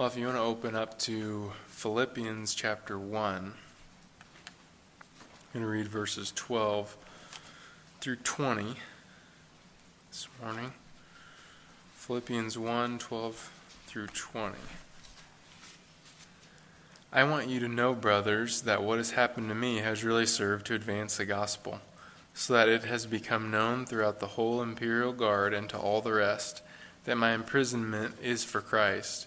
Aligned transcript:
Well, 0.00 0.08
if 0.08 0.16
you 0.16 0.24
want 0.24 0.38
to 0.38 0.42
open 0.42 0.74
up 0.74 0.98
to 1.00 1.52
Philippians 1.66 2.54
chapter 2.54 2.98
1, 2.98 3.34
I'm 3.34 3.52
going 5.52 5.62
to 5.62 5.70
read 5.70 5.88
verses 5.88 6.32
12 6.34 6.96
through 8.00 8.16
20 8.16 8.76
this 10.08 10.26
morning. 10.42 10.72
Philippians 11.96 12.56
1 12.56 12.98
12 12.98 13.52
through 13.88 14.06
20. 14.06 14.56
I 17.12 17.24
want 17.24 17.48
you 17.48 17.60
to 17.60 17.68
know, 17.68 17.92
brothers, 17.92 18.62
that 18.62 18.82
what 18.82 18.96
has 18.96 19.10
happened 19.10 19.50
to 19.50 19.54
me 19.54 19.80
has 19.80 20.02
really 20.02 20.24
served 20.24 20.64
to 20.68 20.74
advance 20.74 21.18
the 21.18 21.26
gospel, 21.26 21.82
so 22.32 22.54
that 22.54 22.70
it 22.70 22.84
has 22.84 23.04
become 23.04 23.50
known 23.50 23.84
throughout 23.84 24.18
the 24.18 24.28
whole 24.28 24.62
imperial 24.62 25.12
guard 25.12 25.52
and 25.52 25.68
to 25.68 25.76
all 25.76 26.00
the 26.00 26.14
rest 26.14 26.62
that 27.04 27.18
my 27.18 27.34
imprisonment 27.34 28.14
is 28.22 28.44
for 28.44 28.62
Christ. 28.62 29.26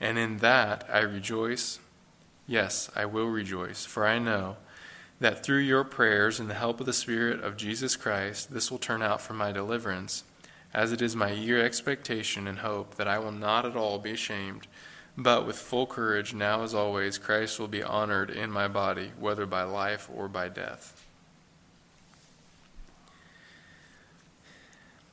And 0.00 0.18
in 0.18 0.38
that 0.38 0.88
I 0.92 1.00
rejoice. 1.00 1.78
Yes, 2.46 2.90
I 2.96 3.04
will 3.04 3.26
rejoice, 3.26 3.84
for 3.84 4.06
I 4.06 4.18
know 4.18 4.56
that 5.20 5.44
through 5.44 5.58
your 5.58 5.84
prayers 5.84 6.40
and 6.40 6.48
the 6.48 6.54
help 6.54 6.80
of 6.80 6.86
the 6.86 6.92
Spirit 6.92 7.44
of 7.44 7.56
Jesus 7.56 7.94
Christ, 7.94 8.52
this 8.52 8.70
will 8.70 8.78
turn 8.78 9.02
out 9.02 9.20
for 9.20 9.34
my 9.34 9.52
deliverance, 9.52 10.24
as 10.72 10.90
it 10.90 11.02
is 11.02 11.14
my 11.14 11.32
eager 11.32 11.62
expectation 11.62 12.48
and 12.48 12.60
hope 12.60 12.94
that 12.94 13.06
I 13.06 13.18
will 13.18 13.32
not 13.32 13.66
at 13.66 13.76
all 13.76 13.98
be 13.98 14.12
ashamed 14.12 14.66
but 15.16 15.46
with 15.46 15.58
full 15.58 15.86
courage, 15.86 16.32
now 16.32 16.62
as 16.62 16.74
always, 16.74 17.18
Christ 17.18 17.58
will 17.58 17.68
be 17.68 17.82
honored 17.82 18.30
in 18.30 18.50
my 18.50 18.68
body, 18.68 19.12
whether 19.18 19.46
by 19.46 19.64
life 19.64 20.08
or 20.14 20.28
by 20.28 20.48
death. 20.48 21.04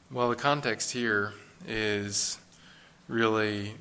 Well, 0.09 0.29
the 0.29 0.35
context 0.35 0.91
here 0.91 1.33
is 1.67 2.37
really 3.09 3.75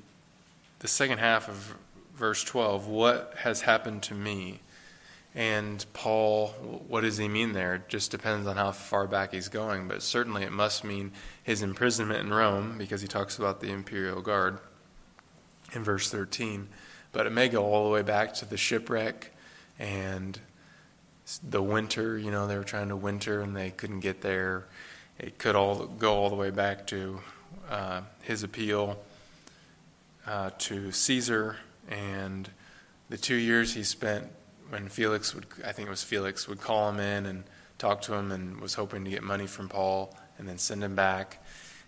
the 0.78 0.88
second 0.88 1.18
half 1.18 1.48
of 1.48 1.76
verse 2.14 2.44
12. 2.44 2.86
What 2.86 3.34
has 3.38 3.62
happened 3.62 4.02
to 4.04 4.14
me? 4.14 4.60
And 5.34 5.84
Paul, 5.92 6.48
what 6.88 7.02
does 7.02 7.18
he 7.18 7.28
mean 7.28 7.52
there? 7.52 7.74
It 7.74 7.88
just 7.88 8.10
depends 8.10 8.46
on 8.46 8.56
how 8.56 8.72
far 8.72 9.06
back 9.06 9.34
he's 9.34 9.48
going, 9.48 9.86
but 9.86 10.02
certainly 10.02 10.44
it 10.44 10.52
must 10.52 10.82
mean 10.82 11.12
his 11.42 11.62
imprisonment 11.62 12.20
in 12.20 12.32
Rome, 12.32 12.78
because 12.78 13.02
he 13.02 13.08
talks 13.08 13.36
about 13.36 13.60
the 13.60 13.70
imperial 13.70 14.22
guard 14.22 14.58
in 15.72 15.84
verse 15.84 16.10
13. 16.10 16.68
But 17.12 17.26
it 17.26 17.32
may 17.32 17.48
go 17.48 17.64
all 17.64 17.84
the 17.84 17.90
way 17.90 18.02
back 18.02 18.32
to 18.34 18.46
the 18.46 18.56
shipwreck 18.56 19.32
and 19.78 20.38
the 21.46 21.62
winter. 21.62 22.18
You 22.18 22.30
know, 22.30 22.46
they 22.46 22.56
were 22.56 22.64
trying 22.64 22.88
to 22.88 22.96
winter 22.96 23.42
and 23.42 23.54
they 23.54 23.70
couldn't 23.70 24.00
get 24.00 24.22
there. 24.22 24.64
It 25.18 25.38
could 25.38 25.54
all 25.54 25.86
go 25.86 26.14
all 26.14 26.30
the 26.30 26.36
way 26.36 26.50
back 26.50 26.86
to 26.88 27.20
uh, 27.68 28.00
his 28.22 28.42
appeal 28.42 28.98
uh, 30.26 30.50
to 30.58 30.92
Caesar 30.92 31.56
and 31.88 32.50
the 33.08 33.16
two 33.16 33.36
years 33.36 33.74
he 33.74 33.82
spent 33.82 34.28
when 34.68 34.88
Felix 34.88 35.34
would, 35.34 35.46
I 35.64 35.72
think 35.72 35.86
it 35.86 35.90
was 35.90 36.02
Felix, 36.02 36.48
would 36.48 36.60
call 36.60 36.88
him 36.90 36.98
in 36.98 37.26
and 37.26 37.44
talk 37.78 38.02
to 38.02 38.14
him 38.14 38.32
and 38.32 38.60
was 38.60 38.74
hoping 38.74 39.04
to 39.04 39.10
get 39.10 39.22
money 39.22 39.46
from 39.46 39.68
Paul 39.68 40.16
and 40.38 40.48
then 40.48 40.58
send 40.58 40.82
him 40.82 40.94
back. 40.94 41.42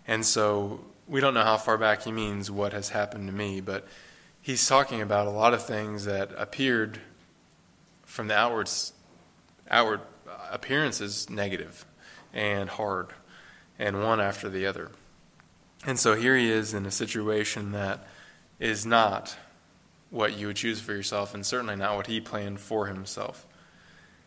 And 0.07 0.25
so 0.25 0.85
we 1.07 1.19
don't 1.19 1.33
know 1.33 1.43
how 1.43 1.57
far 1.57 1.77
back 1.77 2.03
he 2.03 2.11
means 2.11 2.49
what 2.49 2.71
has 2.71 2.89
happened 2.89 3.27
to 3.27 3.33
me, 3.33 3.59
but 3.59 3.87
he's 4.41 4.65
talking 4.67 5.01
about 5.01 5.27
a 5.27 5.31
lot 5.31 5.53
of 5.53 5.65
things 5.65 6.05
that 6.05 6.31
appeared 6.37 6.99
from 8.05 8.27
the 8.27 8.35
outward, 8.35 8.69
outward 9.69 10.01
appearances 10.51 11.29
negative 11.29 11.85
and 12.33 12.69
hard, 12.69 13.07
and 13.77 14.01
one 14.01 14.21
after 14.21 14.49
the 14.49 14.65
other. 14.65 14.89
And 15.85 15.99
so 15.99 16.15
here 16.15 16.37
he 16.37 16.49
is 16.49 16.73
in 16.73 16.85
a 16.85 16.91
situation 16.91 17.71
that 17.71 18.05
is 18.59 18.85
not 18.85 19.37
what 20.09 20.37
you 20.37 20.47
would 20.47 20.55
choose 20.55 20.81
for 20.81 20.93
yourself, 20.93 21.33
and 21.33 21.45
certainly 21.45 21.75
not 21.75 21.95
what 21.95 22.07
he 22.07 22.19
planned 22.19 22.59
for 22.59 22.87
himself. 22.87 23.45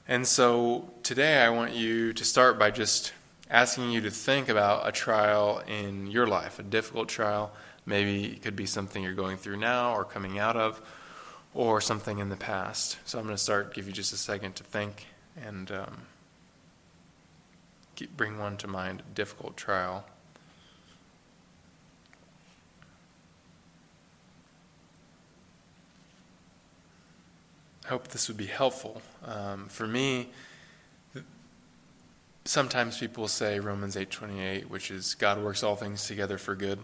And 0.09 0.27
so 0.27 0.91
today 1.03 1.39
I 1.43 1.51
want 1.51 1.75
you 1.75 2.13
to 2.13 2.25
start 2.25 2.59
by 2.59 2.71
just 2.71 3.13
asking 3.51 3.91
you 3.91 4.01
to 4.01 4.11
think 4.11 4.49
about 4.49 4.89
a 4.89 4.93
trial 4.93 5.63
in 5.67 6.07
your 6.07 6.27
life, 6.27 6.59
a 6.59 6.63
difficult 6.63 7.09
trial. 7.09 7.53
Maybe 7.85 8.25
it 8.25 8.43
could 8.43 8.57
be 8.57 8.67
something 8.67 9.03
you're 9.03 9.13
going 9.13 9.37
through 9.37 9.59
now 9.59 9.95
or 9.95 10.05
coming 10.05 10.39
out 10.39 10.57
of, 10.57 10.81
or 11.53 11.81
something 11.81 12.19
in 12.19 12.31
the 12.31 12.37
past. 12.37 12.99
So 13.05 13.19
I'm 13.19 13.25
going 13.25 13.37
to 13.37 13.43
start, 13.43 13.75
give 13.75 13.87
you 13.87 13.93
just 13.93 14.13
a 14.13 14.17
second 14.17 14.55
to 14.57 14.65
think 14.65 15.07
and 15.37 15.71
um, 15.71 16.03
keep, 17.95 18.17
bring 18.17 18.39
one 18.39 18.57
to 18.59 18.69
mind 18.69 19.03
difficult 19.15 19.57
trial. 19.57 20.05
Hope 27.93 28.09
this 28.09 28.27
would 28.27 28.39
be 28.39 28.47
helpful. 28.47 29.03
Um, 29.23 29.69
for 29.69 29.87
me, 29.87 30.31
sometimes 32.47 32.97
people 32.97 33.29
say 33.29 33.61
Romans 33.61 33.97
8:28, 33.97 34.71
which 34.71 34.91
is 34.91 35.15
God 35.15 35.43
works 35.43 35.63
all 35.63 35.77
things 35.77 36.07
together 36.07 36.39
for 36.39 36.55
good. 36.55 36.79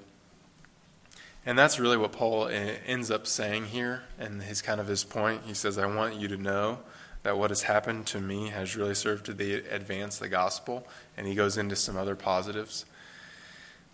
And 1.47 1.59
that's 1.59 1.81
really 1.81 1.97
what 1.97 2.13
Paul 2.13 2.49
ends 2.49 3.11
up 3.11 3.27
saying 3.27 3.69
here 3.69 4.03
and 4.19 4.43
his 4.43 4.61
kind 4.61 4.83
of 4.83 4.87
his 4.87 5.03
point. 5.03 5.45
He 5.47 5.55
says, 5.55 5.79
"I 5.79 5.87
want 5.87 6.17
you 6.17 6.29
to 6.29 6.37
know 6.37 6.81
that 7.23 7.39
what 7.39 7.49
has 7.49 7.63
happened 7.63 8.07
to 8.09 8.21
me 8.21 8.51
has 8.51 8.77
really 8.77 8.95
served 8.95 9.25
to 9.27 9.33
the 9.33 9.55
advance 9.55 10.19
the 10.19 10.29
gospel." 10.29 10.87
And 11.17 11.27
he 11.27 11.35
goes 11.35 11.57
into 11.57 11.75
some 11.75 11.97
other 11.97 12.17
positives. 12.17 12.85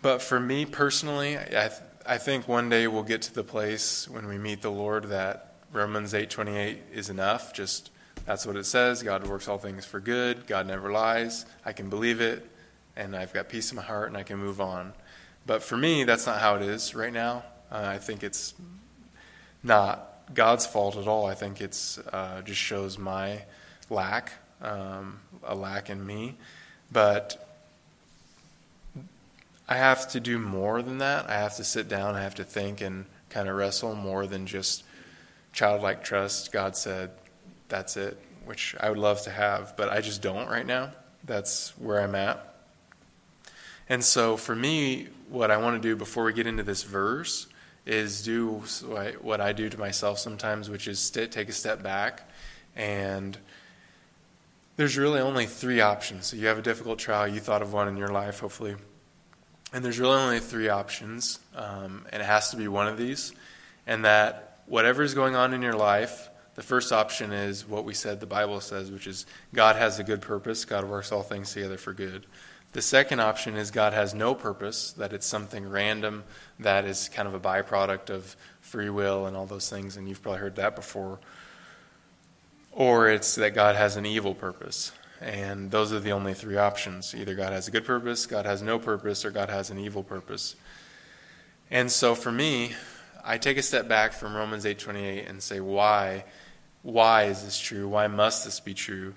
But 0.01 0.21
for 0.21 0.41
me 0.41 0.65
personally, 0.65 1.37
I, 1.37 1.71
I 2.05 2.17
think 2.17 2.49
one 2.49 2.69
day 2.69 2.87
we'll 2.87 3.03
get 3.03 3.21
to 3.21 3.33
the 3.33 3.45
place 3.45 4.09
when 4.09 4.27
we 4.27 4.37
meet 4.37 4.61
the 4.61 4.69
Lord 4.69 5.05
that 5.05 5.54
Romans 5.75 6.13
8:28 6.13 6.79
is 6.93 7.09
enough. 7.09 7.53
Just 7.53 7.91
that's 8.25 8.45
what 8.45 8.55
it 8.55 8.65
says. 8.65 9.03
God 9.03 9.27
works 9.27 9.47
all 9.47 9.57
things 9.57 9.85
for 9.85 9.99
good. 9.99 10.47
God 10.47 10.65
never 10.65 10.89
lies. 10.89 11.45
I 11.65 11.73
can 11.73 11.89
believe 11.89 12.21
it, 12.21 12.49
and 12.95 13.15
I've 13.15 13.33
got 13.33 13.49
peace 13.49 13.71
in 13.71 13.75
my 13.75 13.81
heart, 13.81 14.07
and 14.07 14.17
I 14.17 14.23
can 14.23 14.37
move 14.37 14.61
on. 14.61 14.93
But 15.45 15.61
for 15.61 15.75
me, 15.75 16.05
that's 16.05 16.25
not 16.25 16.39
how 16.39 16.55
it 16.55 16.61
is 16.61 16.95
right 16.95 17.11
now. 17.11 17.43
Uh, 17.69 17.83
I 17.83 17.97
think 17.97 18.23
it's 18.23 18.53
not 19.61 20.23
God's 20.33 20.65
fault 20.65 20.95
at 20.95 21.07
all. 21.07 21.25
I 21.25 21.35
think 21.35 21.59
it's 21.59 21.97
uh, 21.97 22.41
just 22.43 22.59
shows 22.59 22.97
my 22.97 23.43
lack, 23.89 24.31
um, 24.61 25.19
a 25.43 25.53
lack 25.53 25.89
in 25.89 26.05
me. 26.05 26.35
But 26.89 27.45
I 29.67 29.75
have 29.75 30.09
to 30.11 30.21
do 30.21 30.39
more 30.39 30.81
than 30.81 30.99
that. 30.99 31.29
I 31.29 31.33
have 31.33 31.57
to 31.57 31.65
sit 31.65 31.89
down. 31.89 32.15
I 32.15 32.21
have 32.21 32.35
to 32.35 32.45
think 32.45 32.79
and 32.79 33.05
kind 33.29 33.49
of 33.49 33.57
wrestle 33.57 33.93
more 33.93 34.25
than 34.25 34.47
just 34.47 34.84
childlike 35.55 36.03
trust. 36.03 36.51
God 36.51 36.75
said, 36.77 37.11
that's 37.69 37.97
it, 37.97 38.19
which 38.43 38.75
I 38.79 38.89
would 38.89 38.99
love 38.99 39.23
to 39.23 39.31
have, 39.31 39.75
but 39.75 39.89
I 39.89 40.01
just 40.01 40.21
don't 40.21 40.47
right 40.47 40.65
now. 40.65 40.91
That's 41.23 41.69
where 41.79 42.01
I'm 42.01 42.13
at. 42.13 42.55
And 43.89 44.03
so 44.03 44.37
for 44.37 44.55
me, 44.55 45.07
what 45.29 45.49
I 45.49 45.57
want 45.57 45.81
to 45.81 45.87
do 45.87 45.95
before 45.95 46.25
we 46.25 46.33
get 46.33 46.45
into 46.45 46.61
this 46.61 46.83
verse 46.83 47.47
is 47.85 48.23
do 48.23 48.63
what 49.21 49.41
I 49.41 49.53
do 49.53 49.69
to 49.69 49.79
myself 49.79 50.19
sometimes, 50.19 50.69
which 50.69 50.87
is 50.87 51.09
take 51.09 51.49
a 51.49 51.53
step 51.53 51.81
back. 51.81 52.29
And 52.75 53.37
there's 54.75 54.97
really 54.97 55.21
only 55.21 55.45
three 55.45 55.81
options. 55.81 56.27
So 56.27 56.35
you 56.35 56.47
have 56.47 56.57
a 56.57 56.63
difficult 56.63 56.99
trial, 56.99 57.27
you 57.27 57.39
thought 57.39 57.61
of 57.61 57.71
one 57.71 57.87
in 57.87 57.95
your 57.95 58.09
life, 58.09 58.39
hopefully. 58.39 58.75
And 59.71 59.85
there's 59.85 59.99
really 59.99 60.17
only 60.17 60.39
three 60.39 60.67
options, 60.69 61.39
um, 61.55 62.05
and 62.11 62.21
it 62.21 62.25
has 62.25 62.51
to 62.51 62.57
be 62.57 62.67
one 62.67 62.87
of 62.87 62.97
these. 62.97 63.33
And 63.87 64.03
that 64.03 64.44
whatever 64.67 65.03
is 65.03 65.13
going 65.13 65.35
on 65.35 65.53
in 65.53 65.61
your 65.61 65.75
life, 65.75 66.29
the 66.55 66.63
first 66.63 66.91
option 66.91 67.31
is 67.31 67.67
what 67.67 67.83
we 67.83 67.93
said 67.93 68.19
the 68.19 68.25
Bible 68.25 68.61
says, 68.61 68.89
which 68.89 69.07
is 69.07 69.25
God 69.53 69.75
has 69.75 69.99
a 69.99 70.03
good 70.03 70.21
purpose. 70.21 70.63
God 70.65 70.85
works 70.85 71.11
all 71.11 71.21
things 71.21 71.53
together 71.53 71.77
for 71.77 71.93
good. 71.93 72.25
The 72.71 72.81
second 72.81 73.19
option 73.21 73.55
is 73.55 73.71
God 73.71 73.93
has 73.93 74.13
no 74.13 74.35
purpose, 74.35 74.91
that 74.93 75.13
it's 75.13 75.25
something 75.25 75.69
random 75.69 76.23
that 76.59 76.85
is 76.85 77.09
kind 77.09 77.27
of 77.27 77.33
a 77.33 77.39
byproduct 77.39 78.09
of 78.09 78.35
free 78.59 78.89
will 78.89 79.27
and 79.27 79.37
all 79.37 79.45
those 79.45 79.69
things, 79.69 79.95
and 79.95 80.09
you've 80.09 80.21
probably 80.21 80.41
heard 80.41 80.55
that 80.57 80.75
before. 80.75 81.19
Or 82.71 83.07
it's 83.07 83.35
that 83.35 83.51
God 83.51 83.77
has 83.77 83.95
an 83.95 84.05
evil 84.05 84.35
purpose. 84.35 84.91
And 85.21 85.71
those 85.71 85.93
are 85.93 86.01
the 86.01 86.11
only 86.11 86.33
three 86.33 86.57
options. 86.57 87.15
Either 87.15 87.33
God 87.33 87.53
has 87.53 87.69
a 87.69 87.71
good 87.71 87.85
purpose, 87.85 88.25
God 88.25 88.45
has 88.45 88.61
no 88.61 88.77
purpose, 88.77 89.23
or 89.23 89.31
God 89.31 89.49
has 89.49 89.69
an 89.69 89.79
evil 89.79 90.03
purpose. 90.03 90.57
And 91.71 91.89
so 91.89 92.13
for 92.13 92.31
me, 92.31 92.75
I 93.27 93.39
take 93.39 93.57
a 93.57 93.63
step 93.63 93.87
back 93.87 94.13
from 94.13 94.35
Romans 94.35 94.65
8:28 94.65 95.27
and 95.27 95.41
say, 95.41 95.59
why? 95.59 96.25
Why 96.83 97.23
is 97.23 97.43
this 97.43 97.59
true? 97.59 97.89
Why 97.89 98.05
must 98.05 98.45
this 98.45 98.59
be 98.59 98.75
true? 98.75 99.15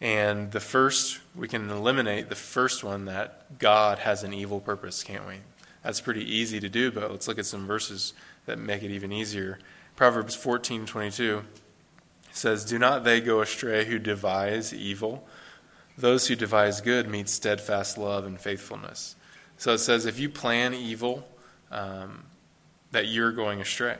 And 0.00 0.50
the 0.50 0.60
first, 0.60 1.20
we 1.34 1.46
can 1.46 1.68
eliminate 1.68 2.30
the 2.30 2.34
first 2.34 2.82
one 2.82 3.04
that 3.04 3.58
God 3.58 3.98
has 3.98 4.22
an 4.22 4.32
evil 4.32 4.60
purpose, 4.60 5.02
can't 5.02 5.26
we? 5.26 5.36
That's 5.82 6.00
pretty 6.00 6.24
easy 6.24 6.60
to 6.60 6.68
do, 6.68 6.90
but 6.90 7.10
let's 7.10 7.28
look 7.28 7.38
at 7.38 7.46
some 7.46 7.66
verses 7.66 8.14
that 8.46 8.58
make 8.58 8.82
it 8.82 8.90
even 8.90 9.12
easier. 9.12 9.58
Proverbs 9.94 10.34
14:22 10.34 11.44
says, 12.32 12.64
"Do 12.64 12.78
not 12.78 13.04
they 13.04 13.20
go 13.20 13.42
astray 13.42 13.84
who 13.84 13.98
devise 13.98 14.72
evil? 14.72 15.28
Those 15.98 16.28
who 16.28 16.36
devise 16.36 16.80
good 16.80 17.08
meet 17.08 17.28
steadfast 17.28 17.98
love 17.98 18.24
and 18.24 18.40
faithfulness." 18.40 19.16
So 19.58 19.74
it 19.74 19.78
says, 19.78 20.06
if 20.06 20.18
you 20.18 20.28
plan 20.28 20.74
evil, 20.74 21.28
um, 21.70 22.24
that 22.96 23.08
you're 23.08 23.30
going 23.30 23.60
astray. 23.60 23.98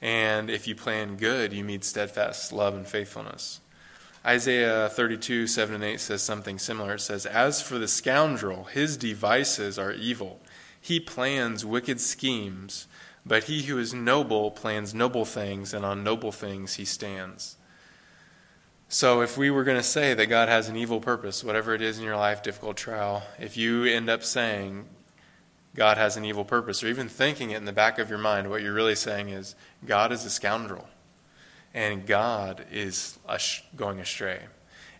And 0.00 0.48
if 0.48 0.66
you 0.66 0.74
plan 0.74 1.16
good, 1.16 1.52
you 1.52 1.62
meet 1.62 1.84
steadfast 1.84 2.50
love 2.50 2.74
and 2.74 2.88
faithfulness. 2.88 3.60
Isaiah 4.24 4.88
32, 4.88 5.46
7 5.46 5.74
and 5.74 5.84
8 5.84 6.00
says 6.00 6.22
something 6.22 6.58
similar. 6.58 6.94
It 6.94 7.00
says, 7.00 7.26
As 7.26 7.60
for 7.60 7.78
the 7.78 7.86
scoundrel, 7.86 8.64
his 8.64 8.96
devices 8.96 9.78
are 9.78 9.92
evil. 9.92 10.40
He 10.80 10.98
plans 10.98 11.66
wicked 11.66 12.00
schemes, 12.00 12.86
but 13.26 13.44
he 13.44 13.64
who 13.64 13.76
is 13.76 13.92
noble 13.92 14.50
plans 14.50 14.94
noble 14.94 15.26
things, 15.26 15.74
and 15.74 15.84
on 15.84 16.02
noble 16.02 16.32
things 16.32 16.76
he 16.76 16.86
stands. 16.86 17.58
So, 18.88 19.20
if 19.20 19.36
we 19.36 19.50
were 19.50 19.64
going 19.64 19.76
to 19.76 19.82
say 19.82 20.14
that 20.14 20.26
God 20.26 20.48
has 20.48 20.70
an 20.70 20.76
evil 20.76 21.00
purpose, 21.00 21.44
whatever 21.44 21.74
it 21.74 21.82
is 21.82 21.98
in 21.98 22.04
your 22.04 22.16
life, 22.16 22.42
difficult 22.42 22.78
trial, 22.78 23.24
if 23.38 23.58
you 23.58 23.84
end 23.84 24.08
up 24.08 24.24
saying 24.24 24.86
God 25.76 25.98
has 25.98 26.16
an 26.16 26.24
evil 26.24 26.44
purpose, 26.44 26.82
or 26.82 26.88
even 26.88 27.08
thinking 27.08 27.50
it 27.50 27.56
in 27.56 27.64
the 27.64 27.72
back 27.72 27.98
of 27.98 28.08
your 28.08 28.18
mind, 28.18 28.50
what 28.50 28.62
you're 28.62 28.72
really 28.74 28.94
saying 28.94 29.28
is 29.28 29.54
God 29.84 30.10
is 30.10 30.24
a 30.24 30.30
scoundrel, 30.30 30.88
and 31.74 32.06
God 32.06 32.64
is 32.72 33.18
going 33.76 34.00
astray. 34.00 34.40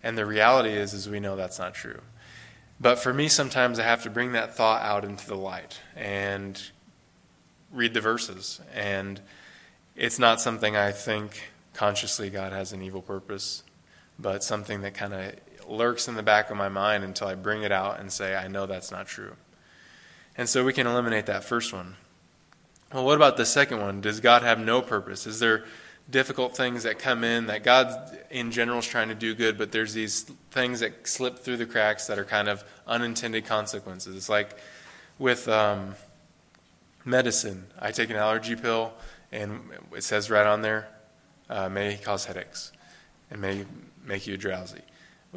And 0.02 0.17
the 0.17 0.26
reality 0.26 0.70
is, 0.70 0.93
is 0.93 1.08
we 1.08 1.19
know 1.19 1.34
that's 1.34 1.58
not 1.58 1.75
true. 1.75 2.00
But 2.78 2.99
for 2.99 3.14
me, 3.14 3.28
sometimes 3.28 3.78
I 3.78 3.84
have 3.84 4.02
to 4.02 4.11
bring 4.11 4.32
that 4.32 4.55
thought 4.55 4.82
out 4.82 5.05
into 5.05 5.26
the 5.26 5.34
light 5.34 5.81
and 5.96 6.61
read 7.73 7.94
the 7.94 8.02
verses. 8.02 8.61
And 8.75 9.20
it's 9.96 10.19
not 10.19 10.40
something 10.40 10.76
I 10.76 10.93
think 10.93 11.50
consciously 11.73 12.28
God 12.28 12.52
has 12.52 12.73
an 12.73 12.82
evil 12.82 13.00
purpose 13.02 13.62
but 14.19 14.43
something 14.43 14.82
that 14.82 14.94
kind 14.94 15.12
of 15.12 15.34
lurks 15.69 16.08
in 16.08 16.14
the 16.14 16.23
back 16.23 16.50
of 16.50 16.56
my 16.56 16.69
mind 16.69 17.05
until 17.05 17.28
I 17.28 17.34
bring 17.34 17.62
it 17.62 17.73
out 17.73 18.00
and 18.00 18.11
say, 18.11 18.34
I 18.34 18.49
know 18.49 18.67
that's 18.67 18.90
not 18.90 19.06
true. 19.06 19.37
And 20.38 20.48
so 20.48 20.64
we 20.64 20.72
can 20.72 20.86
eliminate 20.86 21.26
that 21.26 21.44
first 21.44 21.72
one. 21.72 21.96
Well, 22.92 23.04
what 23.04 23.16
about 23.16 23.36
the 23.36 23.46
second 23.46 23.80
one? 23.80 24.00
Does 24.00 24.20
God 24.20 24.42
have 24.42 24.58
no 24.58 24.80
purpose? 24.82 25.26
Is 25.26 25.40
there 25.40 25.64
difficult 26.08 26.56
things 26.56 26.84
that 26.84 26.98
come 26.98 27.24
in 27.24 27.46
that 27.46 27.64
God 27.64 28.16
in 28.30 28.52
general 28.52 28.78
is 28.78 28.86
trying 28.86 29.08
to 29.08 29.14
do 29.14 29.34
good, 29.34 29.58
but 29.58 29.72
there's 29.72 29.92
these 29.92 30.22
things 30.50 30.80
that 30.80 31.08
slip 31.08 31.38
through 31.38 31.56
the 31.56 31.66
cracks 31.66 32.06
that 32.06 32.18
are 32.18 32.24
kind 32.24 32.48
of 32.48 32.64
unintended 32.86 33.44
consequences? 33.44 34.14
It's 34.14 34.28
like 34.28 34.56
with 35.18 35.48
um, 35.48 35.96
medicine. 37.04 37.66
I 37.78 37.90
take 37.90 38.10
an 38.10 38.16
allergy 38.16 38.56
pill, 38.56 38.92
and 39.32 39.60
it 39.92 40.04
says 40.04 40.30
right 40.30 40.46
on 40.46 40.62
there, 40.62 40.88
uh, 41.48 41.68
may 41.68 41.96
cause 41.96 42.24
headaches 42.26 42.72
and 43.30 43.40
may 43.40 43.64
make 44.04 44.26
you 44.26 44.36
drowsy. 44.36 44.82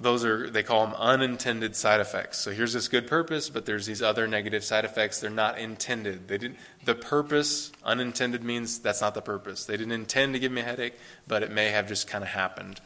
Those 0.01 0.23
are, 0.23 0.49
they 0.49 0.63
call 0.63 0.85
them 0.85 0.95
unintended 0.95 1.75
side 1.75 1.99
effects. 1.99 2.37
So 2.37 2.51
here's 2.51 2.71
this 2.73 2.87
good 2.87 3.05
purpose, 3.05 3.49
but 3.49 3.65
there's 3.65 3.85
these 3.85 4.01
other 4.01 4.27
negative 4.27 4.63
side 4.63 4.85
effects. 4.85 5.19
They're 5.19 5.29
not 5.29 5.59
intended. 5.59 6.27
They 6.27 6.37
didn't, 6.37 6.57
the 6.85 6.95
purpose, 6.95 7.71
unintended 7.83 8.43
means 8.43 8.79
that's 8.79 9.01
not 9.01 9.13
the 9.13 9.21
purpose. 9.21 9.65
They 9.65 9.75
didn't 9.75 9.91
intend 9.91 10.33
to 10.33 10.39
give 10.39 10.51
me 10.51 10.61
a 10.61 10.63
headache, 10.63 10.95
but 11.27 11.43
it 11.43 11.51
may 11.51 11.69
have 11.69 11.87
just 11.87 12.07
kind 12.07 12.23
of 12.23 12.29
happened. 12.29 12.79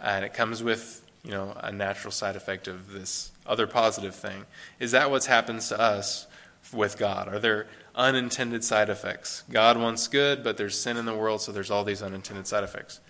And 0.00 0.24
it 0.24 0.34
comes 0.34 0.62
with, 0.62 1.04
you 1.24 1.30
know, 1.30 1.56
a 1.58 1.72
natural 1.72 2.12
side 2.12 2.36
effect 2.36 2.68
of 2.68 2.92
this 2.92 3.32
other 3.46 3.66
positive 3.66 4.14
thing. 4.14 4.44
Is 4.78 4.92
that 4.92 5.10
what 5.10 5.24
happens 5.24 5.68
to 5.68 5.80
us 5.80 6.26
with 6.72 6.98
God? 6.98 7.28
Are 7.28 7.38
there 7.38 7.66
unintended 7.94 8.62
side 8.62 8.90
effects? 8.90 9.42
God 9.50 9.78
wants 9.78 10.06
good, 10.06 10.44
but 10.44 10.58
there's 10.58 10.78
sin 10.78 10.98
in 10.98 11.06
the 11.06 11.14
world, 11.14 11.40
so 11.40 11.50
there's 11.50 11.70
all 11.70 11.84
these 11.84 12.02
unintended 12.02 12.46
side 12.46 12.62
effects 12.62 13.00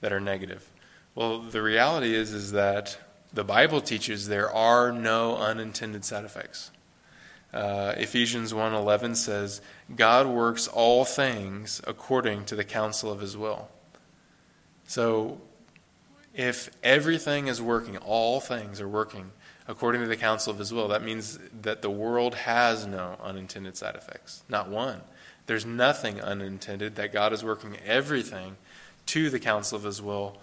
that 0.00 0.12
are 0.12 0.20
negative. 0.20 0.66
Well, 1.14 1.40
the 1.40 1.60
reality 1.60 2.14
is 2.14 2.32
is 2.32 2.52
that 2.52 2.98
the 3.32 3.44
Bible 3.44 3.82
teaches 3.82 4.28
there 4.28 4.50
are 4.50 4.90
no 4.92 5.36
unintended 5.36 6.04
side 6.04 6.24
effects. 6.24 6.70
Uh, 7.52 7.92
Ephesians 7.98 8.54
1:11 8.54 9.14
says, 9.14 9.60
"God 9.94 10.26
works 10.26 10.68
all 10.68 11.04
things 11.04 11.82
according 11.86 12.46
to 12.46 12.56
the 12.56 12.64
counsel 12.64 13.12
of 13.12 13.20
his 13.20 13.36
will." 13.36 13.68
So, 14.86 15.40
if 16.32 16.70
everything 16.82 17.46
is 17.46 17.60
working, 17.60 17.98
all 17.98 18.40
things 18.40 18.80
are 18.80 18.88
working 18.88 19.32
according 19.68 20.00
to 20.00 20.08
the 20.08 20.16
counsel 20.16 20.50
of 20.50 20.58
his 20.58 20.72
will, 20.72 20.88
that 20.88 21.02
means 21.02 21.38
that 21.60 21.82
the 21.82 21.90
world 21.90 22.34
has 22.34 22.86
no 22.86 23.18
unintended 23.22 23.76
side 23.76 23.96
effects. 23.96 24.44
Not 24.48 24.68
one. 24.68 25.02
There's 25.46 25.66
nothing 25.66 26.22
unintended, 26.22 26.96
that 26.96 27.12
God 27.12 27.34
is 27.34 27.44
working 27.44 27.76
everything 27.84 28.56
to 29.06 29.28
the 29.28 29.38
counsel 29.38 29.76
of 29.76 29.84
his 29.84 30.00
will 30.00 30.40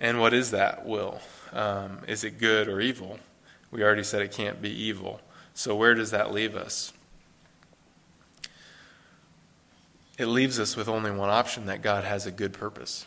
and 0.00 0.18
what 0.18 0.32
is 0.32 0.50
that 0.50 0.86
will? 0.86 1.20
Um, 1.52 1.98
is 2.08 2.24
it 2.24 2.38
good 2.38 2.68
or 2.68 2.80
evil? 2.80 3.18
We 3.70 3.84
already 3.84 4.02
said 4.02 4.22
it 4.22 4.32
can't 4.32 4.60
be 4.60 4.70
evil. 4.70 5.20
So, 5.54 5.76
where 5.76 5.94
does 5.94 6.10
that 6.10 6.32
leave 6.32 6.56
us? 6.56 6.92
It 10.18 10.26
leaves 10.26 10.58
us 10.58 10.76
with 10.76 10.88
only 10.88 11.10
one 11.10 11.30
option 11.30 11.66
that 11.66 11.82
God 11.82 12.04
has 12.04 12.26
a 12.26 12.30
good 12.30 12.52
purpose. 12.52 13.06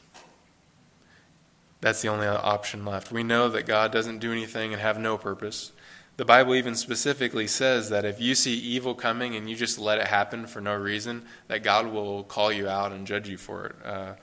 That's 1.81 2.01
the 2.01 2.07
only 2.07 2.27
option 2.27 2.85
left. 2.85 3.11
We 3.11 3.23
know 3.23 3.49
that 3.49 3.65
God 3.65 3.91
doesn't 3.91 4.19
do 4.19 4.31
anything 4.31 4.71
and 4.71 4.81
have 4.81 4.97
no 4.97 5.17
purpose. 5.17 5.73
The 6.15 6.25
Bible 6.25 6.55
even 6.55 6.75
specifically 6.75 7.47
says 7.47 7.89
that 7.89 8.05
if 8.05 8.21
you 8.21 8.35
see 8.35 8.53
evil 8.53 8.95
coming 8.95 9.35
and 9.35 9.49
you 9.49 9.55
just 9.55 9.79
let 9.79 9.97
it 9.97 10.07
happen 10.07 10.47
for 10.47 10.61
no 10.61 10.75
reason, 10.75 11.25
that 11.47 11.63
God 11.63 11.87
will 11.87 12.23
call 12.23 12.51
you 12.51 12.69
out 12.69 12.91
and 12.91 13.05
judge 13.05 13.27
you 13.27 13.37
for 13.37 13.65
it. 13.65 13.75
Uh, 13.83 14.13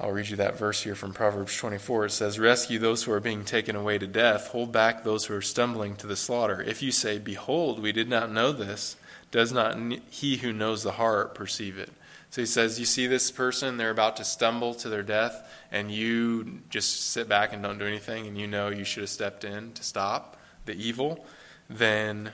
I'll 0.00 0.12
read 0.12 0.28
you 0.28 0.36
that 0.36 0.56
verse 0.56 0.82
here 0.82 0.94
from 0.94 1.12
Proverbs 1.12 1.56
24. 1.56 2.06
It 2.06 2.10
says, 2.10 2.38
Rescue 2.38 2.78
those 2.78 3.02
who 3.02 3.12
are 3.12 3.20
being 3.20 3.44
taken 3.44 3.74
away 3.74 3.98
to 3.98 4.06
death, 4.06 4.48
hold 4.48 4.70
back 4.70 5.02
those 5.02 5.24
who 5.24 5.34
are 5.34 5.42
stumbling 5.42 5.96
to 5.96 6.06
the 6.06 6.14
slaughter. 6.14 6.62
If 6.62 6.82
you 6.82 6.92
say, 6.92 7.18
Behold, 7.18 7.82
we 7.82 7.90
did 7.90 8.08
not 8.08 8.30
know 8.30 8.52
this, 8.52 8.96
does 9.32 9.52
not 9.52 9.76
he 10.08 10.36
who 10.36 10.52
knows 10.52 10.84
the 10.84 10.92
heart 10.92 11.34
perceive 11.34 11.78
it? 11.78 11.90
So 12.30 12.42
he 12.42 12.46
says, 12.46 12.78
You 12.78 12.86
see 12.86 13.08
this 13.08 13.32
person, 13.32 13.76
they're 13.76 13.90
about 13.90 14.16
to 14.18 14.24
stumble 14.24 14.72
to 14.74 14.88
their 14.88 15.02
death, 15.02 15.50
and 15.72 15.90
you 15.90 16.60
just 16.70 17.10
sit 17.10 17.28
back 17.28 17.52
and 17.52 17.60
don't 17.60 17.78
do 17.78 17.86
anything, 17.86 18.28
and 18.28 18.38
you 18.38 18.46
know 18.46 18.68
you 18.68 18.84
should 18.84 19.02
have 19.02 19.10
stepped 19.10 19.42
in 19.42 19.72
to 19.72 19.82
stop 19.82 20.36
the 20.64 20.74
evil, 20.74 21.26
then 21.68 22.32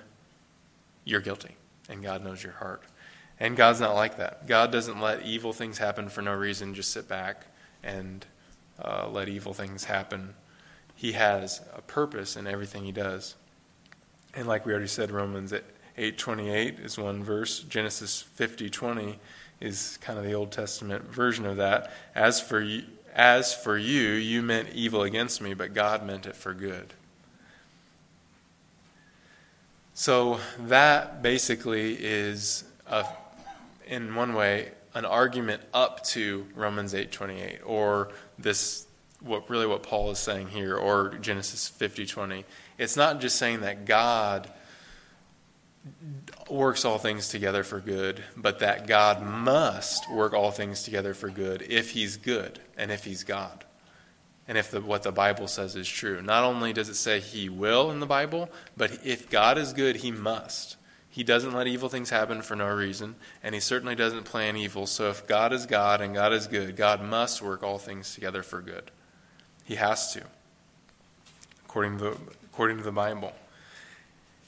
you're 1.04 1.23
guilty, 1.23 1.56
and 1.88 2.02
God 2.02 2.23
knows 2.23 2.42
your 2.42 2.52
heart. 2.52 2.83
And 3.40 3.56
God's 3.56 3.80
not 3.80 3.94
like 3.94 4.18
that. 4.18 4.47
God 4.47 4.71
doesn't 4.71 5.00
let 5.00 5.23
evil 5.23 5.54
things 5.54 5.78
happen 5.78 6.11
for 6.11 6.21
no 6.21 6.35
reason, 6.35 6.75
just 6.75 6.92
sit 6.92 7.09
back 7.09 7.47
and 7.85 8.26
uh, 8.83 9.09
let 9.09 9.29
evil 9.29 9.55
things 9.55 9.85
happen. 9.85 10.35
He 10.95 11.12
has 11.12 11.61
a 11.75 11.83
purpose 11.83 12.37
in 12.37 12.47
everything 12.47 12.85
he 12.85 12.93
does. 12.93 13.35
And 14.35 14.49
like 14.49 14.67
we 14.67 14.73
already 14.73 14.88
said, 14.88 15.11
Romans 15.11 15.53
8:28 15.97 16.85
is 16.85 16.99
one 16.99 17.23
verse. 17.23 17.61
Genesis 17.61 18.25
50:20 18.37 19.17
is 19.61 19.99
kind 20.00 20.19
of 20.19 20.25
the 20.25 20.35
Old 20.35 20.50
Testament 20.50 21.05
version 21.05 21.47
of 21.47 21.57
that. 21.59 21.93
As 22.14 22.41
for 22.41 22.61
you, 22.61 22.85
as 23.14 23.55
for 23.55 23.79
you, 23.79 24.11
you 24.11 24.43
meant 24.43 24.71
evil 24.75 25.03
against 25.03 25.41
me, 25.41 25.55
but 25.55 25.73
God 25.73 26.05
meant 26.05 26.26
it 26.26 26.35
for 26.35 26.53
good. 26.53 26.95
So 29.95 30.41
that 30.59 31.23
basically 31.23 31.95
is, 31.95 32.64
a, 32.88 33.07
in 33.87 34.17
one 34.17 34.35
way, 34.35 34.73
an 34.95 35.05
argument 35.05 35.63
up 35.73 36.05
to 36.05 36.47
Romans 36.55 36.95
8:28 36.95 37.61
or 37.65 38.11
this 38.39 38.87
what 39.21 39.49
really 39.49 39.67
what 39.67 39.83
Paul 39.83 40.11
is 40.11 40.19
saying 40.19 40.49
here 40.49 40.77
or 40.77 41.15
Genesis 41.21 41.69
50:20. 41.69 42.45
It's 42.79 42.97
not 42.97 43.21
just 43.21 43.37
saying 43.37 43.63
that 43.63 43.85
God 43.85 44.51
works 46.49 46.85
all 46.85 46.99
things 46.99 47.29
together 47.29 47.63
for 47.63 47.81
good, 47.81 48.23
but 48.37 48.61
that 48.61 48.87
God 48.87 49.23
must 49.23 50.11
work 50.11 50.33
all 50.33 50.51
things 50.51 50.83
together 50.83 51.15
for 51.15 51.29
good 51.29 51.63
if 51.63 51.91
he's 51.91 52.17
good 52.17 52.61
and 52.77 52.91
if 52.91 53.05
he's 53.05 53.25
God. 53.25 53.65
And 54.47 54.59
if 54.59 54.71
the, 54.71 54.81
what 54.81 55.03
the 55.03 55.13
Bible 55.13 55.49
says 55.49 55.75
is 55.75 55.89
true. 55.89 56.21
Not 56.21 56.45
only 56.45 56.73
does 56.75 56.91
it 56.91 56.97
say 56.97 57.21
he 57.21 57.49
will 57.49 57.91
in 57.91 58.01
the 58.01 58.07
Bible, 58.07 58.51
but 58.77 58.99
if 59.05 59.31
God 59.31 59.57
is 59.57 59.73
good, 59.73 59.97
he 59.97 60.11
must. 60.11 60.77
He 61.14 61.23
doesn't 61.23 61.52
let 61.52 61.68
evil 61.68 61.88
things 61.88 62.11
happen 62.11 62.42
for 62.42 62.56
no 62.56 62.66
reason, 62.75 63.14
and 63.40 63.54
he 63.54 63.61
certainly 63.61 63.94
doesn't 63.94 64.25
plan 64.25 64.56
evil. 64.56 64.85
So 64.85 65.11
if 65.11 65.28
God 65.28 65.52
is 65.52 65.64
God 65.64 66.00
and 66.00 66.12
God 66.12 66.33
is 66.33 66.49
good, 66.49 66.75
God 66.75 67.00
must 67.00 67.40
work 67.40 67.62
all 67.62 67.78
things 67.78 68.12
together 68.12 68.42
for 68.42 68.61
good. 68.61 68.90
He 69.62 69.76
has 69.76 70.12
to, 70.14 70.23
according 71.66 71.99
to 71.99 72.04
the, 72.04 72.16
according 72.47 72.78
to 72.78 72.83
the 72.83 72.90
Bible. 72.90 73.33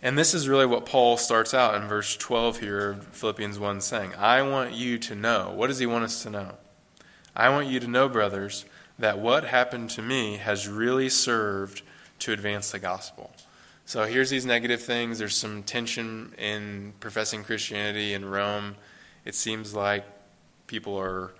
And 0.02 0.18
this 0.18 0.34
is 0.34 0.48
really 0.48 0.66
what 0.66 0.86
Paul 0.86 1.16
starts 1.16 1.54
out 1.54 1.80
in 1.80 1.86
verse 1.86 2.16
12 2.16 2.58
here 2.58 2.90
of 2.90 3.06
Philippians 3.06 3.60
1 3.60 3.80
saying, 3.80 4.16
I 4.16 4.42
want 4.42 4.72
you 4.72 4.98
to 4.98 5.14
know. 5.14 5.52
What 5.54 5.68
does 5.68 5.78
he 5.78 5.86
want 5.86 6.02
us 6.02 6.24
to 6.24 6.30
know? 6.30 6.56
I 7.36 7.48
want 7.48 7.68
you 7.68 7.78
to 7.78 7.86
know, 7.86 8.08
brothers, 8.08 8.64
that 8.98 9.20
what 9.20 9.44
happened 9.44 9.90
to 9.90 10.02
me 10.02 10.38
has 10.38 10.66
really 10.66 11.10
served 11.10 11.82
to 12.18 12.32
advance 12.32 12.72
the 12.72 12.80
gospel. 12.80 13.30
So 13.88 14.02
here's 14.02 14.30
these 14.30 14.44
negative 14.44 14.82
things. 14.82 15.20
There's 15.20 15.36
some 15.36 15.62
tension 15.62 16.34
in 16.38 16.92
professing 16.98 17.44
Christianity 17.44 18.14
in 18.14 18.24
Rome. 18.24 18.74
It 19.24 19.36
seems 19.36 19.76
like 19.76 20.04
people 20.66 20.98
are, 20.98 21.32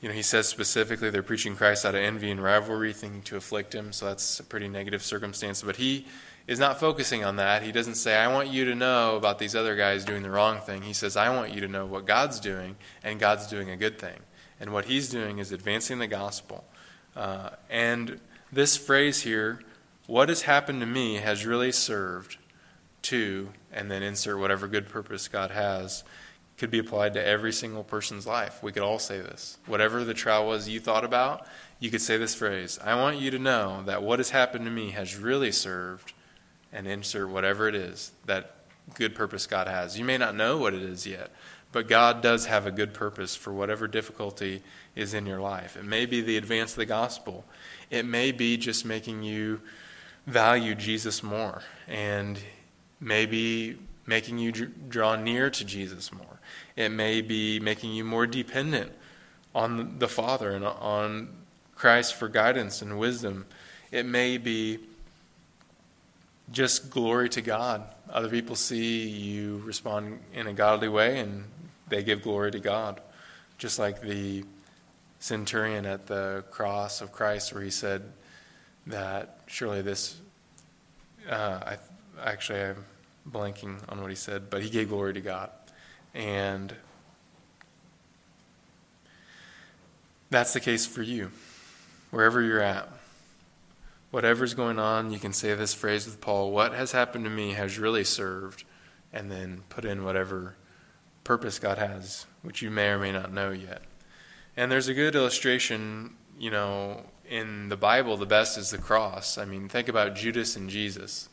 you 0.00 0.08
know, 0.08 0.14
he 0.14 0.22
says 0.22 0.46
specifically 0.46 1.10
they're 1.10 1.24
preaching 1.24 1.56
Christ 1.56 1.84
out 1.84 1.96
of 1.96 2.00
envy 2.00 2.30
and 2.30 2.40
rivalry, 2.40 2.92
thinking 2.92 3.22
to 3.22 3.36
afflict 3.36 3.74
him. 3.74 3.92
So 3.92 4.06
that's 4.06 4.38
a 4.38 4.44
pretty 4.44 4.68
negative 4.68 5.02
circumstance. 5.02 5.62
But 5.62 5.76
he 5.76 6.06
is 6.46 6.60
not 6.60 6.78
focusing 6.78 7.24
on 7.24 7.34
that. 7.36 7.64
He 7.64 7.72
doesn't 7.72 7.96
say, 7.96 8.14
I 8.14 8.32
want 8.32 8.50
you 8.50 8.66
to 8.66 8.76
know 8.76 9.16
about 9.16 9.40
these 9.40 9.56
other 9.56 9.74
guys 9.74 10.04
doing 10.04 10.22
the 10.22 10.30
wrong 10.30 10.60
thing. 10.60 10.82
He 10.82 10.92
says, 10.92 11.16
I 11.16 11.34
want 11.34 11.52
you 11.52 11.60
to 11.62 11.68
know 11.68 11.86
what 11.86 12.06
God's 12.06 12.38
doing, 12.38 12.76
and 13.02 13.18
God's 13.18 13.48
doing 13.48 13.68
a 13.68 13.76
good 13.76 13.98
thing. 13.98 14.20
And 14.60 14.72
what 14.72 14.84
he's 14.84 15.08
doing 15.08 15.38
is 15.38 15.50
advancing 15.50 15.98
the 15.98 16.06
gospel. 16.06 16.64
Uh, 17.16 17.50
and 17.68 18.20
this 18.52 18.76
phrase 18.76 19.22
here, 19.22 19.60
what 20.10 20.28
has 20.28 20.42
happened 20.42 20.80
to 20.80 20.86
me, 20.86 21.14
has 21.14 21.46
really 21.46 21.70
served 21.70 22.36
to, 23.02 23.50
and 23.72 23.88
then 23.88 24.02
insert 24.02 24.40
whatever 24.40 24.66
good 24.66 24.88
purpose 24.88 25.28
God 25.28 25.52
has, 25.52 26.02
could 26.58 26.68
be 26.68 26.80
applied 26.80 27.14
to 27.14 27.24
every 27.24 27.52
single 27.52 27.84
person's 27.84 28.26
life. 28.26 28.60
We 28.60 28.72
could 28.72 28.82
all 28.82 28.98
say 28.98 29.20
this. 29.20 29.58
Whatever 29.66 30.02
the 30.02 30.12
trial 30.12 30.48
was 30.48 30.68
you 30.68 30.80
thought 30.80 31.04
about, 31.04 31.46
you 31.78 31.92
could 31.92 32.00
say 32.00 32.16
this 32.16 32.34
phrase 32.34 32.76
I 32.82 32.96
want 32.96 33.20
you 33.20 33.30
to 33.30 33.38
know 33.38 33.84
that 33.86 34.02
what 34.02 34.18
has 34.18 34.30
happened 34.30 34.64
to 34.64 34.70
me 34.72 34.90
has 34.90 35.14
really 35.14 35.52
served 35.52 36.12
and 36.72 36.88
insert 36.88 37.28
whatever 37.28 37.68
it 37.68 37.76
is 37.76 38.10
that 38.26 38.56
good 38.94 39.14
purpose 39.14 39.46
God 39.46 39.68
has. 39.68 39.96
You 39.96 40.04
may 40.04 40.18
not 40.18 40.34
know 40.34 40.58
what 40.58 40.74
it 40.74 40.82
is 40.82 41.06
yet, 41.06 41.30
but 41.70 41.86
God 41.86 42.20
does 42.20 42.46
have 42.46 42.66
a 42.66 42.72
good 42.72 42.94
purpose 42.94 43.36
for 43.36 43.52
whatever 43.52 43.86
difficulty 43.86 44.64
is 44.96 45.14
in 45.14 45.24
your 45.24 45.40
life. 45.40 45.76
It 45.76 45.84
may 45.84 46.04
be 46.04 46.20
the 46.20 46.36
advance 46.36 46.72
of 46.72 46.78
the 46.78 46.86
gospel, 46.86 47.44
it 47.90 48.04
may 48.04 48.32
be 48.32 48.56
just 48.56 48.84
making 48.84 49.22
you 49.22 49.60
value 50.30 50.74
Jesus 50.74 51.22
more, 51.22 51.62
and 51.88 52.38
maybe 53.00 53.78
making 54.06 54.38
you 54.38 54.52
draw 54.52 55.16
near 55.16 55.50
to 55.50 55.64
Jesus 55.64 56.12
more. 56.12 56.40
It 56.76 56.90
may 56.90 57.20
be 57.20 57.60
making 57.60 57.92
you 57.92 58.04
more 58.04 58.26
dependent 58.26 58.92
on 59.54 59.98
the 59.98 60.08
Father 60.08 60.50
and 60.52 60.64
on 60.64 61.28
Christ 61.74 62.14
for 62.14 62.28
guidance 62.28 62.82
and 62.82 62.98
wisdom. 62.98 63.46
It 63.90 64.06
may 64.06 64.38
be 64.38 64.78
just 66.52 66.90
glory 66.90 67.28
to 67.30 67.40
God. 67.40 67.82
Other 68.10 68.28
people 68.28 68.56
see 68.56 69.08
you 69.08 69.58
respond 69.64 70.20
in 70.34 70.46
a 70.46 70.52
godly 70.52 70.88
way 70.88 71.20
and 71.20 71.44
they 71.88 72.02
give 72.02 72.22
glory 72.22 72.50
to 72.52 72.60
God. 72.60 73.00
Just 73.58 73.78
like 73.78 74.00
the 74.00 74.44
centurion 75.18 75.86
at 75.86 76.06
the 76.06 76.44
cross 76.50 77.00
of 77.00 77.12
Christ, 77.12 77.52
where 77.52 77.62
he 77.62 77.70
said 77.70 78.02
that 78.90 79.40
surely 79.46 79.82
this, 79.82 80.20
uh, 81.28 81.60
I, 81.62 81.78
actually, 82.22 82.60
I'm 82.60 82.84
blanking 83.28 83.76
on 83.88 84.00
what 84.00 84.10
he 84.10 84.16
said, 84.16 84.50
but 84.50 84.62
he 84.62 84.70
gave 84.70 84.88
glory 84.88 85.14
to 85.14 85.20
God. 85.20 85.50
And 86.14 86.74
that's 90.30 90.52
the 90.52 90.60
case 90.60 90.86
for 90.86 91.02
you, 91.02 91.30
wherever 92.10 92.40
you're 92.40 92.60
at 92.60 92.88
whatever's 94.10 94.54
going 94.54 94.78
on, 94.78 95.12
you 95.12 95.18
can 95.18 95.32
say 95.32 95.54
this 95.54 95.74
phrase 95.74 96.06
with 96.06 96.20
Paul 96.20 96.50
what 96.50 96.72
has 96.72 96.92
happened 96.92 97.24
to 97.24 97.30
me 97.30 97.52
has 97.52 97.78
really 97.78 98.04
served, 98.04 98.64
and 99.12 99.30
then 99.30 99.62
put 99.68 99.84
in 99.84 100.04
whatever 100.04 100.56
purpose 101.24 101.58
God 101.58 101.78
has, 101.78 102.26
which 102.42 102.62
you 102.62 102.70
may 102.70 102.88
or 102.88 102.98
may 102.98 103.12
not 103.12 103.32
know 103.32 103.50
yet. 103.50 103.82
And 104.56 104.70
there's 104.70 104.88
a 104.88 104.94
good 104.94 105.14
illustration, 105.14 106.14
you 106.38 106.50
know, 106.50 107.04
in 107.30 107.68
the 107.68 107.76
Bible, 107.76 108.16
the 108.16 108.26
best 108.26 108.58
is 108.58 108.70
the 108.70 108.78
cross. 108.78 109.38
I 109.38 109.44
mean, 109.44 109.68
think 109.68 109.88
about 109.88 110.16
Judas 110.16 110.56
and 110.56 110.68
Jesus. 110.68 111.28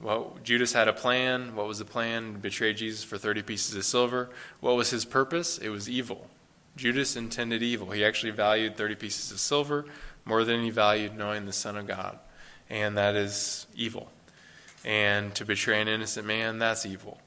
Well, 0.00 0.38
Judas 0.44 0.72
had 0.72 0.86
a 0.86 0.92
plan. 0.92 1.56
What 1.56 1.66
was 1.66 1.80
the 1.80 1.84
plan? 1.84 2.34
Betray 2.34 2.72
Jesus 2.72 3.02
for 3.02 3.18
30 3.18 3.42
pieces 3.42 3.74
of 3.74 3.84
silver. 3.84 4.30
What 4.60 4.76
was 4.76 4.90
his 4.90 5.04
purpose? 5.04 5.58
It 5.58 5.70
was 5.70 5.90
evil. 5.90 6.30
Judas 6.76 7.16
intended 7.16 7.62
evil. 7.62 7.90
He 7.90 8.04
actually 8.04 8.30
valued 8.30 8.76
30 8.76 8.94
pieces 8.94 9.32
of 9.32 9.40
silver 9.40 9.86
more 10.24 10.44
than 10.44 10.62
he 10.62 10.70
valued 10.70 11.16
knowing 11.16 11.46
the 11.46 11.52
Son 11.52 11.76
of 11.76 11.86
God, 11.86 12.18
and 12.70 12.96
that 12.96 13.14
is 13.14 13.66
evil. 13.74 14.10
And 14.84 15.34
to 15.34 15.44
betray 15.44 15.80
an 15.80 15.88
innocent 15.88 16.26
man, 16.26 16.58
that's 16.58 16.86
evil. 16.86 17.18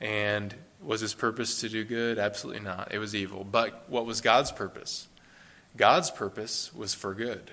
And 0.00 0.54
was 0.80 1.00
his 1.00 1.14
purpose 1.14 1.60
to 1.60 1.68
do 1.68 1.84
good? 1.84 2.18
Absolutely 2.18 2.62
not. 2.62 2.92
It 2.92 2.98
was 2.98 3.14
evil. 3.14 3.44
But 3.44 3.84
what 3.88 4.06
was 4.06 4.20
God's 4.20 4.52
purpose? 4.52 5.08
God's 5.78 6.10
purpose 6.10 6.74
was 6.74 6.92
for 6.92 7.14
good, 7.14 7.50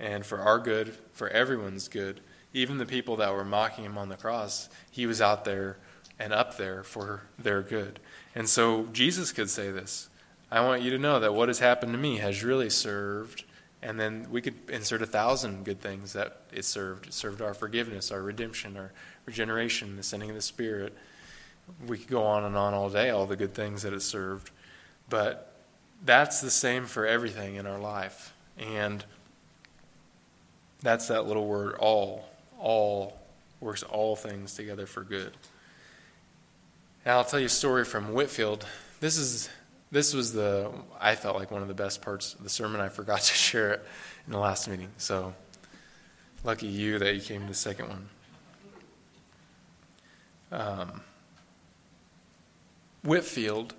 and 0.00 0.26
for 0.26 0.40
our 0.40 0.58
good, 0.58 0.94
for 1.12 1.28
everyone's 1.28 1.86
good. 1.86 2.20
Even 2.52 2.78
the 2.78 2.86
people 2.86 3.16
that 3.16 3.32
were 3.32 3.44
mocking 3.44 3.84
him 3.84 3.96
on 3.96 4.08
the 4.08 4.16
cross, 4.16 4.68
he 4.90 5.06
was 5.06 5.22
out 5.22 5.44
there 5.44 5.76
and 6.18 6.32
up 6.32 6.56
there 6.56 6.82
for 6.82 7.22
their 7.38 7.62
good. 7.62 8.00
And 8.34 8.48
so 8.48 8.86
Jesus 8.92 9.30
could 9.30 9.48
say 9.48 9.70
this 9.70 10.08
I 10.50 10.62
want 10.62 10.82
you 10.82 10.90
to 10.90 10.98
know 10.98 11.20
that 11.20 11.34
what 11.34 11.48
has 11.48 11.60
happened 11.60 11.92
to 11.92 11.98
me 11.98 12.16
has 12.16 12.42
really 12.42 12.70
served 12.70 13.44
and 13.82 13.98
then 13.98 14.26
we 14.30 14.42
could 14.42 14.54
insert 14.68 15.00
a 15.00 15.06
thousand 15.06 15.64
good 15.64 15.80
things 15.80 16.12
that 16.12 16.42
it 16.52 16.64
served. 16.64 17.06
It 17.06 17.14
served 17.14 17.40
our 17.40 17.54
forgiveness, 17.54 18.10
our 18.10 18.20
redemption, 18.20 18.76
our 18.76 18.92
regeneration, 19.24 19.96
the 19.96 20.02
sending 20.02 20.28
of 20.28 20.36
the 20.36 20.42
Spirit. 20.42 20.96
We 21.86 21.98
could 21.98 22.08
go 22.08 22.24
on 22.24 22.44
and 22.44 22.56
on 22.56 22.74
all 22.74 22.90
day, 22.90 23.10
all 23.10 23.26
the 23.26 23.36
good 23.36 23.54
things 23.54 23.82
that 23.82 23.94
it 23.94 24.02
served. 24.02 24.50
But 25.08 25.49
that's 26.04 26.40
the 26.40 26.50
same 26.50 26.86
for 26.86 27.06
everything 27.06 27.56
in 27.56 27.66
our 27.66 27.78
life. 27.78 28.34
And 28.58 29.04
that's 30.82 31.08
that 31.08 31.26
little 31.26 31.46
word, 31.46 31.74
all. 31.78 32.26
All 32.58 33.18
works 33.60 33.82
all 33.82 34.16
things 34.16 34.54
together 34.54 34.86
for 34.86 35.02
good. 35.02 35.32
And 37.04 37.14
I'll 37.14 37.24
tell 37.24 37.40
you 37.40 37.46
a 37.46 37.50
story 37.50 37.84
from 37.84 38.12
Whitefield. 38.12 38.66
This 39.00 39.16
is 39.16 39.48
this 39.90 40.14
was 40.14 40.32
the 40.32 40.70
I 41.00 41.14
felt 41.14 41.36
like 41.36 41.50
one 41.50 41.62
of 41.62 41.68
the 41.68 41.74
best 41.74 42.02
parts 42.02 42.34
of 42.34 42.42
the 42.42 42.50
sermon. 42.50 42.80
I 42.80 42.88
forgot 42.88 43.20
to 43.22 43.34
share 43.34 43.72
it 43.72 43.86
in 44.26 44.32
the 44.32 44.38
last 44.38 44.68
meeting, 44.68 44.88
so 44.98 45.34
lucky 46.44 46.66
you 46.66 46.98
that 46.98 47.14
you 47.14 47.20
came 47.20 47.42
to 47.42 47.48
the 47.48 47.54
second 47.54 47.88
one. 47.88 48.08
Um, 50.52 51.00
Whitefield 53.02 53.74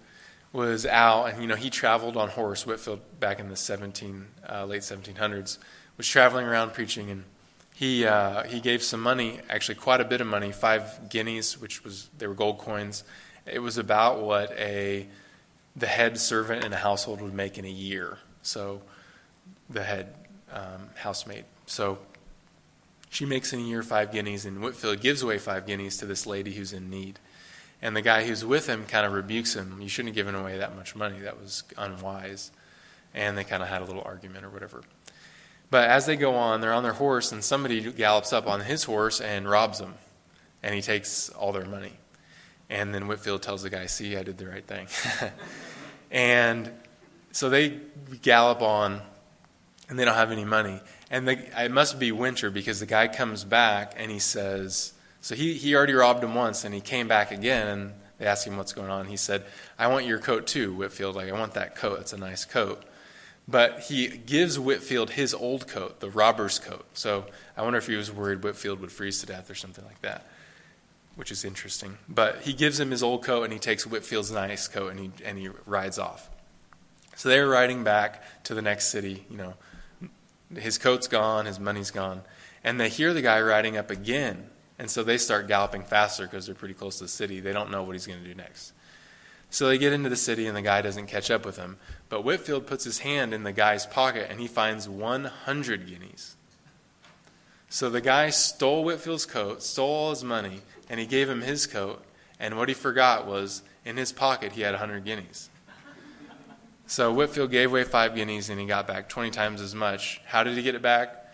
was 0.54 0.86
out, 0.86 1.26
and 1.26 1.42
you 1.42 1.48
know 1.48 1.56
he 1.56 1.70
traveled 1.70 2.18
on 2.18 2.30
horse. 2.30 2.66
Whitefield 2.66 3.02
back 3.20 3.40
in 3.40 3.50
the 3.50 3.56
17 3.56 4.28
uh, 4.50 4.66
late 4.66 4.82
1700s 4.82 5.58
was 5.98 6.08
traveling 6.08 6.46
around 6.46 6.74
preaching, 6.74 7.10
and 7.10 7.24
he 7.74 8.06
uh, 8.06 8.44
he 8.44 8.60
gave 8.60 8.84
some 8.84 9.02
money, 9.02 9.40
actually 9.50 9.76
quite 9.76 10.02
a 10.02 10.06
bit 10.06 10.22
of 10.22 10.28
money, 10.28 10.52
five 10.52 11.10
guineas, 11.10 11.60
which 11.60 11.84
was 11.84 12.10
they 12.18 12.28
were 12.28 12.34
gold 12.34 12.58
coins. 12.58 13.04
It 13.46 13.60
was 13.60 13.78
about 13.78 14.22
what 14.22 14.52
a 14.52 15.08
the 15.76 15.88
head 15.88 16.20
servant 16.20 16.66
in 16.66 16.74
a 16.74 16.78
household 16.78 17.22
would 17.22 17.34
make 17.34 17.58
in 17.58 17.66
a 17.66 17.70
year. 17.70 18.20
So 18.42 18.82
the 19.70 19.84
head 19.84 20.14
um, 20.52 20.90
housemaid. 20.96 21.46
So 21.66 22.00
she 23.10 23.26
makes 23.26 23.54
in 23.54 23.60
a 23.60 23.64
year 23.64 23.84
five 23.84 24.12
guineas, 24.12 24.46
and 24.46 24.62
Whitefield 24.62 25.02
gives 25.02 25.22
away 25.22 25.38
five 25.38 25.66
guineas 25.66 25.98
to 25.98 26.06
this 26.06 26.26
lady 26.26 26.54
who's 26.54 26.74
in 26.74 26.90
need. 26.90 27.20
And 27.82 27.96
the 27.96 28.02
guy 28.02 28.26
who's 28.26 28.46
with 28.46 28.68
him 28.68 28.86
kind 28.86 29.06
of 29.06 29.14
rebukes 29.14 29.56
him. 29.56 29.82
You 29.82 29.90
shouldn't 29.90 30.10
have 30.10 30.16
given 30.16 30.36
away 30.36 30.60
that 30.60 30.76
much 30.76 30.96
money. 30.96 31.20
That 31.20 31.40
was 31.40 31.64
unwise. 31.78 32.52
And 33.14 33.38
they 33.38 33.44
kind 33.44 33.64
of 33.64 33.70
had 33.70 33.82
a 33.82 33.86
little 33.86 34.04
argument 34.06 34.46
or 34.46 34.50
whatever. 34.50 34.84
But 35.72 35.90
as 35.90 36.06
they 36.06 36.16
go 36.16 36.36
on, 36.36 36.62
they're 36.62 36.74
on 36.74 36.84
their 36.84 36.94
horse, 36.94 37.32
and 37.32 37.44
somebody 37.44 37.92
gallops 37.94 38.34
up 38.34 38.46
on 38.46 38.62
his 38.62 38.84
horse 38.84 39.22
and 39.22 39.50
robs 39.50 39.80
them. 39.80 39.96
And 40.62 40.76
he 40.76 40.82
takes 40.82 41.30
all 41.30 41.54
their 41.54 41.66
money. 41.66 41.94
And 42.70 42.94
then 42.94 43.08
Whitefield 43.08 43.42
tells 43.42 43.64
the 43.64 43.70
guy, 43.70 43.86
See, 43.88 44.16
I 44.16 44.24
did 44.24 44.38
the 44.38 44.48
right 44.48 44.66
thing. 44.66 44.88
and 46.12 46.72
so 47.32 47.50
they 47.50 47.80
gallop 48.22 48.62
on, 48.62 49.02
and 49.90 49.98
they 49.98 50.06
don't 50.06 50.16
have 50.16 50.32
any 50.32 50.46
money. 50.46 50.82
And 51.10 51.28
it 51.28 51.72
must 51.72 52.00
be 52.00 52.12
winter 52.12 52.52
because 52.52 52.80
the 52.80 52.86
guy 52.86 53.08
comes 53.08 53.44
back 53.44 53.94
and 53.98 54.12
he 54.12 54.20
says, 54.20 54.94
So 55.22 55.36
he, 55.36 55.54
he 55.54 55.76
already 55.76 55.94
robbed 55.94 56.24
him 56.24 56.36
once, 56.36 56.64
and 56.66 56.74
he 56.74 56.82
came 56.82 57.08
back 57.08 57.32
again, 57.32 57.68
and 57.68 57.94
they 58.18 58.26
asked 58.26 58.46
him 58.46 58.58
what's 58.58 58.74
going 58.74 58.90
on. 58.90 59.08
He 59.08 59.18
said, 59.18 59.46
I 59.78 59.88
want 59.88 60.06
your 60.06 60.20
coat 60.20 60.48
too, 60.48 60.74
Whitefield. 60.74 61.16
Like, 61.16 61.30
I 61.30 61.40
want 61.40 61.54
that 61.54 61.76
coat. 61.76 62.00
It's 62.00 62.14
a 62.14 62.18
nice 62.18 62.46
coat. 62.46 62.84
But 63.48 63.82
he 63.82 64.08
gives 64.08 64.58
Whitefield 64.58 65.12
his 65.12 65.34
old 65.34 65.68
coat, 65.68 66.00
the 66.00 66.10
robber's 66.10 66.60
coat. 66.60 66.86
So 66.94 67.26
I 67.58 67.64
wonder 67.64 67.80
if 67.80 67.88
he 67.88 67.96
was 67.96 68.12
worried 68.12 68.44
Whitefield 68.44 68.80
would 68.80 68.92
freeze 68.92 69.20
to 69.22 69.26
death 69.26 69.50
or 69.50 69.56
something 69.56 69.86
like 69.86 70.02
that 70.02 70.26
which 71.16 71.32
is 71.32 71.44
interesting. 71.44 71.98
But 72.08 72.42
he 72.42 72.54
gives 72.54 72.80
him 72.80 72.92
his 72.92 73.04
old 73.04 73.24
coat 73.24 73.44
and 73.44 73.54
he 73.54 73.60
takes 73.60 73.86
Whitefield's 73.86 74.32
nice 74.32 74.68
coat 74.68 74.92
and 74.92 75.00
he, 75.00 75.12
and 75.24 75.38
he 75.38 75.50
rides 75.66 76.00
off. 76.00 76.30
So 77.16 77.30
they're 77.30 77.48
riding 77.48 77.84
back 77.84 78.44
to 78.46 78.56
the 78.56 78.62
next 78.62 78.88
city. 78.88 79.26
You 79.30 79.38
know, 79.38 79.54
his 80.56 80.78
coat's 80.78 81.08
gone, 81.08 81.46
his 81.46 81.60
money's 81.60 81.92
gone. 81.92 82.22
And 82.64 82.80
they 82.80 82.90
hear 82.90 83.14
the 83.14 83.22
guy 83.22 83.42
riding 83.42 83.78
up 83.78 83.92
again. 83.92 84.50
And 84.82 84.90
so 84.90 85.04
they 85.04 85.20
start 85.20 85.48
galloping 85.48 85.84
faster 85.84 86.24
because 86.24 86.48
they're 86.48 86.56
pretty 86.56 86.74
close 86.74 86.98
to 86.98 87.04
the 87.04 87.08
city. 87.08 87.40
They 87.40 87.54
don't 87.54 87.70
know 87.70 87.84
what 87.84 87.92
he's 87.92 88.08
going 88.08 88.20
to 88.20 88.28
do 88.28 88.34
next. 88.34 88.74
So 89.52 89.68
they 89.68 89.78
get 89.78 89.94
into 89.94 90.10
the 90.10 90.16
city, 90.16 90.48
and 90.48 90.58
the 90.58 90.64
guy 90.64 90.82
doesn't 90.82 91.06
catch 91.06 91.30
up 91.30 91.46
with 91.46 91.58
him. 91.58 91.78
But 92.10 92.24
Whitefield 92.24 92.66
puts 92.66 92.84
his 92.84 92.98
hand 92.98 93.32
in 93.32 93.44
the 93.44 93.52
guy's 93.52 93.86
pocket, 93.86 94.26
and 94.28 94.40
he 94.40 94.48
finds 94.48 94.90
100 94.90 95.86
guineas. 95.86 96.36
So 97.70 97.92
the 97.92 98.02
guy 98.02 98.32
stole 98.32 98.84
Whitefield's 98.84 99.28
coat, 99.28 99.62
stole 99.62 99.88
all 99.88 100.10
his 100.10 100.24
money, 100.24 100.62
and 100.90 101.00
he 101.00 101.06
gave 101.06 101.30
him 101.30 101.42
his 101.42 101.68
coat. 101.68 102.04
And 102.40 102.58
what 102.58 102.68
he 102.68 102.74
forgot 102.74 103.28
was 103.28 103.62
in 103.86 103.98
his 103.98 104.12
pocket 104.12 104.54
he 104.54 104.62
had 104.62 104.72
100 104.72 105.06
guineas. 105.06 105.52
So 106.88 107.14
Whitfield 107.14 107.52
gave 107.52 107.70
away 107.70 107.84
five 107.84 108.16
guineas 108.16 108.50
and 108.50 108.60
he 108.60 108.66
got 108.66 108.88
back 108.88 109.10
20 109.10 109.30
times 109.30 109.62
as 109.62 109.76
much. 109.76 110.22
How 110.26 110.44
did 110.44 110.58
he 110.58 110.64
get 110.64 110.74
it 110.74 110.82
back? 110.82 111.28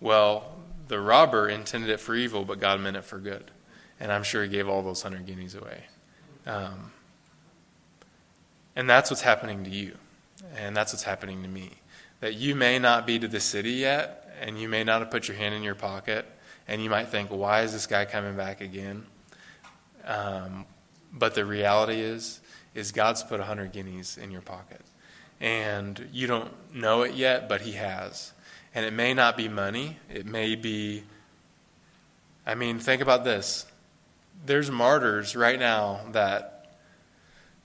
Well, 0.00 0.52
the 0.92 1.00
robber 1.00 1.48
intended 1.48 1.88
it 1.88 2.00
for 2.00 2.14
evil, 2.14 2.44
but 2.44 2.60
God 2.60 2.78
meant 2.78 2.98
it 2.98 3.04
for 3.04 3.18
good. 3.18 3.50
And 3.98 4.12
I'm 4.12 4.22
sure 4.22 4.42
he 4.42 4.48
gave 4.50 4.68
all 4.68 4.82
those 4.82 5.02
100 5.02 5.26
guineas 5.26 5.54
away. 5.54 5.84
Um, 6.46 6.92
and 8.76 8.90
that's 8.90 9.10
what's 9.10 9.22
happening 9.22 9.64
to 9.64 9.70
you. 9.70 9.96
And 10.54 10.76
that's 10.76 10.92
what's 10.92 11.04
happening 11.04 11.42
to 11.44 11.48
me. 11.48 11.70
That 12.20 12.34
you 12.34 12.54
may 12.54 12.78
not 12.78 13.06
be 13.06 13.18
to 13.18 13.26
the 13.26 13.40
city 13.40 13.70
yet, 13.70 14.36
and 14.38 14.60
you 14.60 14.68
may 14.68 14.84
not 14.84 15.00
have 15.00 15.10
put 15.10 15.28
your 15.28 15.36
hand 15.38 15.54
in 15.54 15.62
your 15.62 15.74
pocket, 15.74 16.26
and 16.68 16.82
you 16.84 16.90
might 16.90 17.08
think, 17.08 17.30
why 17.30 17.62
is 17.62 17.72
this 17.72 17.86
guy 17.86 18.04
coming 18.04 18.36
back 18.36 18.60
again? 18.60 19.06
Um, 20.04 20.66
but 21.10 21.34
the 21.34 21.46
reality 21.46 22.00
is, 22.00 22.42
is 22.74 22.92
God's 22.92 23.22
put 23.22 23.40
a 23.40 23.44
hundred 23.44 23.72
guineas 23.72 24.18
in 24.18 24.30
your 24.30 24.42
pocket. 24.42 24.82
And 25.40 26.06
you 26.12 26.26
don't 26.26 26.52
know 26.74 27.00
it 27.00 27.14
yet, 27.14 27.48
but 27.48 27.62
He 27.62 27.72
has. 27.72 28.34
And 28.74 28.86
it 28.86 28.92
may 28.92 29.14
not 29.14 29.36
be 29.36 29.48
money. 29.48 29.98
It 30.08 30.26
may 30.26 30.54
be, 30.54 31.02
I 32.46 32.54
mean, 32.54 32.78
think 32.78 33.02
about 33.02 33.24
this. 33.24 33.66
There's 34.44 34.70
martyrs 34.70 35.36
right 35.36 35.58
now 35.58 36.00
that 36.12 36.74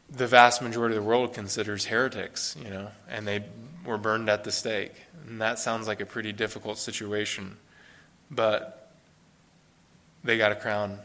the 0.09 0.27
vast 0.27 0.61
majority 0.61 0.95
of 0.95 1.03
the 1.03 1.07
world 1.07 1.33
considers 1.33 1.85
heretics, 1.85 2.55
you 2.63 2.69
know, 2.69 2.89
and 3.09 3.27
they 3.27 3.45
were 3.85 3.97
burned 3.97 4.29
at 4.29 4.43
the 4.43 4.51
stake. 4.51 4.93
And 5.27 5.41
that 5.41 5.59
sounds 5.59 5.87
like 5.87 6.01
a 6.01 6.05
pretty 6.05 6.33
difficult 6.33 6.77
situation. 6.77 7.57
But 8.29 8.91
they 10.23 10.37
got 10.37 10.51
a 10.51 10.55
crown 10.55 10.99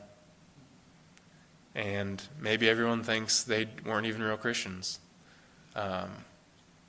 and 1.74 2.22
maybe 2.38 2.68
everyone 2.68 3.02
thinks 3.02 3.44
they 3.44 3.66
weren't 3.84 4.06
even 4.06 4.22
real 4.22 4.36
Christians. 4.36 4.98
Um, 5.74 6.10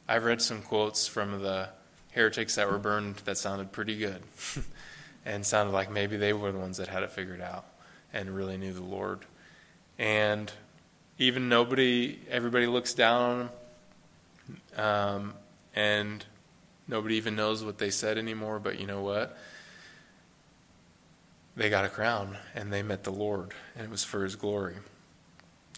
I've 0.07 0.25
read 0.25 0.41
some 0.41 0.61
quotes 0.61 1.07
from 1.07 1.41
the 1.41 1.69
heretics 2.13 2.55
that 2.55 2.69
were 2.69 2.79
burned 2.79 3.17
that 3.25 3.37
sounded 3.37 3.71
pretty 3.71 3.97
good 3.97 4.21
and 5.25 5.45
sounded 5.45 5.71
like 5.71 5.91
maybe 5.91 6.17
they 6.17 6.33
were 6.33 6.51
the 6.51 6.59
ones 6.59 6.77
that 6.77 6.87
had 6.87 7.03
it 7.03 7.11
figured 7.11 7.41
out 7.41 7.65
and 8.13 8.35
really 8.35 8.57
knew 8.57 8.73
the 8.73 8.81
Lord. 8.83 9.19
And 9.97 10.51
even 11.17 11.49
nobody, 11.49 12.19
everybody 12.29 12.67
looks 12.67 12.93
down 12.93 13.21
on 13.21 13.39
them, 14.75 14.85
um, 14.85 15.33
and 15.75 16.25
nobody 16.87 17.15
even 17.15 17.35
knows 17.35 17.63
what 17.63 17.77
they 17.77 17.89
said 17.89 18.17
anymore. 18.17 18.59
But 18.59 18.79
you 18.79 18.85
know 18.85 19.01
what? 19.01 19.37
they 21.55 21.69
got 21.69 21.85
a 21.85 21.89
crown 21.89 22.37
and 22.55 22.71
they 22.71 22.81
met 22.81 23.03
the 23.03 23.11
Lord, 23.11 23.53
and 23.75 23.85
it 23.85 23.89
was 23.89 24.03
for 24.03 24.23
His 24.23 24.35
glory. 24.35 24.75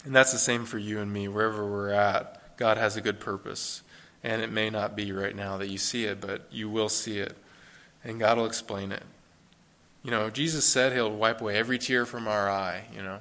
And 0.04 0.16
that's 0.16 0.32
the 0.32 0.38
same 0.38 0.66
for 0.66 0.78
you 0.78 1.00
and 1.00 1.12
me, 1.12 1.28
wherever 1.28 1.66
we're 1.66 1.90
at. 1.90 2.58
God 2.58 2.78
has 2.78 2.96
a 2.96 3.02
good 3.02 3.20
purpose. 3.20 3.82
And 4.26 4.42
it 4.42 4.52
may 4.52 4.72
not 4.72 4.96
be 4.96 5.12
right 5.12 5.36
now 5.36 5.58
that 5.58 5.70
you 5.70 5.78
see 5.78 6.06
it, 6.06 6.20
but 6.20 6.48
you 6.50 6.68
will 6.68 6.90
see 6.90 7.20
it. 7.20 7.38
And 8.04 8.20
God 8.20 8.40
will 8.40 8.48
explain 8.48 8.92
it. 8.92 9.04
You 10.04 10.10
know, 10.10 10.32
Jesus 10.32 10.66
said 10.66 10.94
He'll 10.94 11.12
wipe 11.12 11.42
away 11.42 11.56
every 11.56 11.78
tear 11.78 12.08
from 12.08 12.28
our 12.28 12.50
eye, 12.50 12.86
you 12.92 13.04
know. 13.04 13.20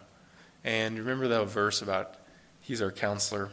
And 0.65 0.99
remember 0.99 1.29
that 1.29 1.45
verse 1.45 1.83
about 1.83 2.15
He's 2.59 2.81
our 2.81 2.91
counselor. 2.91 3.51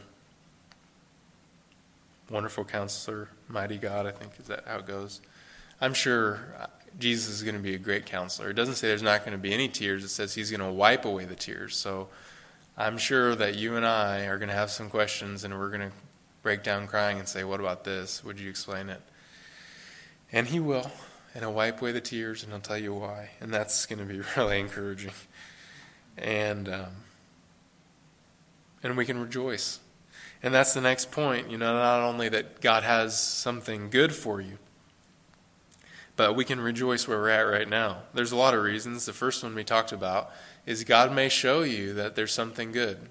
Wonderful 2.30 2.64
counselor, 2.64 3.28
mighty 3.50 3.78
God, 3.78 4.06
I 4.06 4.12
think 4.12 4.32
is 4.40 4.48
that 4.48 4.64
how 4.66 4.78
it 4.78 4.86
goes. 4.86 5.20
I'm 5.82 5.94
sure 5.94 6.40
Jesus 7.00 7.34
is 7.34 7.44
going 7.44 7.56
to 7.56 7.62
be 7.62 7.76
a 7.76 7.80
great 7.80 8.06
counselor. 8.06 8.52
It 8.52 8.54
doesn't 8.54 8.76
say 8.76 8.88
there's 8.88 9.04
not 9.04 9.26
going 9.26 9.34
to 9.34 9.38
be 9.38 9.54
any 9.54 9.68
tears, 9.68 10.06
it 10.06 10.10
says 10.10 10.36
he's 10.36 10.52
going 10.52 10.62
to 10.62 10.72
wipe 10.72 11.04
away 11.04 11.26
the 11.26 11.36
tears. 11.36 11.76
So 11.76 12.08
I'm 12.78 12.98
sure 12.98 13.36
that 13.36 13.56
you 13.56 13.76
and 13.76 13.86
I 13.86 14.28
are 14.28 14.38
going 14.38 14.48
to 14.48 14.56
have 14.56 14.72
some 14.72 14.90
questions 14.90 15.44
and 15.44 15.60
we're 15.60 15.68
going 15.68 15.90
to 15.90 15.92
break 16.44 16.64
down 16.64 16.88
crying 16.88 17.20
and 17.20 17.28
say, 17.28 17.44
What 17.44 17.60
about 17.60 17.84
this? 17.84 18.24
Would 18.24 18.40
you 18.40 18.50
explain 18.50 18.90
it? 18.90 19.02
And 20.32 20.48
he 20.48 20.60
will. 20.60 20.92
And 21.34 21.44
he'll 21.44 21.54
wipe 21.54 21.82
away 21.82 21.92
the 21.92 22.02
tears 22.02 22.44
and 22.44 22.52
he'll 22.52 22.62
tell 22.62 22.78
you 22.78 22.94
why. 22.94 23.30
And 23.40 23.54
that's 23.54 23.86
going 23.86 24.00
to 24.00 24.06
be 24.06 24.22
really 24.38 24.60
encouraging. 24.60 25.12
And, 26.18 26.68
um, 26.68 26.90
and 28.84 28.98
we 28.98 29.06
can 29.06 29.20
rejoice. 29.20 29.80
And 30.44 30.54
that's 30.54 30.74
the 30.74 30.82
next 30.82 31.12
point. 31.12 31.50
You 31.50 31.58
know, 31.58 31.74
not 31.74 32.02
only 32.02 32.30
that 32.30 32.62
God 32.62 32.84
has 32.84 33.20
something 33.20 33.90
good 33.90 34.14
for 34.14 34.42
you, 34.42 34.58
but 36.16 36.36
we 36.36 36.46
can 36.46 36.60
rejoice 36.60 37.08
where 37.08 37.18
we're 37.18 37.30
at 37.30 37.42
right 37.42 37.70
now. 37.70 38.04
There's 38.14 38.32
a 38.32 38.36
lot 38.36 38.54
of 38.54 38.62
reasons. 38.62 39.06
The 39.06 39.14
first 39.14 39.44
one 39.44 39.56
we 39.56 39.64
talked 39.64 39.92
about 39.92 40.32
is 40.66 40.84
God 40.84 41.14
may 41.14 41.30
show 41.30 41.62
you 41.62 41.94
that 41.94 42.16
there's 42.16 42.34
something 42.34 42.72
good. 42.72 43.10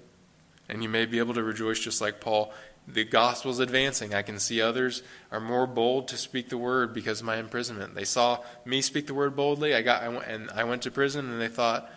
And 0.69 0.83
you 0.83 0.89
may 0.89 1.05
be 1.05 1.19
able 1.19 1.33
to 1.33 1.43
rejoice 1.43 1.79
just 1.79 1.99
like 1.99 2.21
Paul. 2.21 2.53
The 2.87 3.03
gospel's 3.03 3.59
advancing. 3.59 4.13
I 4.13 4.21
can 4.21 4.39
see 4.39 4.61
others 4.61 5.03
are 5.31 5.39
more 5.39 5.67
bold 5.67 6.07
to 6.09 6.17
speak 6.17 6.49
the 6.49 6.57
word 6.57 6.93
because 6.93 7.21
of 7.21 7.25
my 7.25 7.37
imprisonment. 7.37 7.95
They 7.95 8.03
saw 8.03 8.39
me 8.65 8.81
speak 8.81 9.07
the 9.07 9.13
word 9.13 9.35
boldly. 9.35 9.75
I 9.75 9.81
got 9.81 10.03
I 10.03 10.09
went, 10.09 10.25
and 10.27 10.49
I 10.51 10.63
went 10.63 10.81
to 10.83 10.91
prison 10.91 11.29
and 11.29 11.39
they 11.39 11.47
thought 11.47 11.89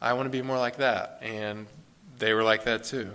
I 0.00 0.12
want 0.12 0.26
to 0.26 0.30
be 0.30 0.42
more 0.42 0.58
like 0.58 0.76
that. 0.76 1.18
And 1.22 1.66
they 2.18 2.34
were 2.34 2.42
like 2.42 2.64
that 2.64 2.84
too. 2.84 3.12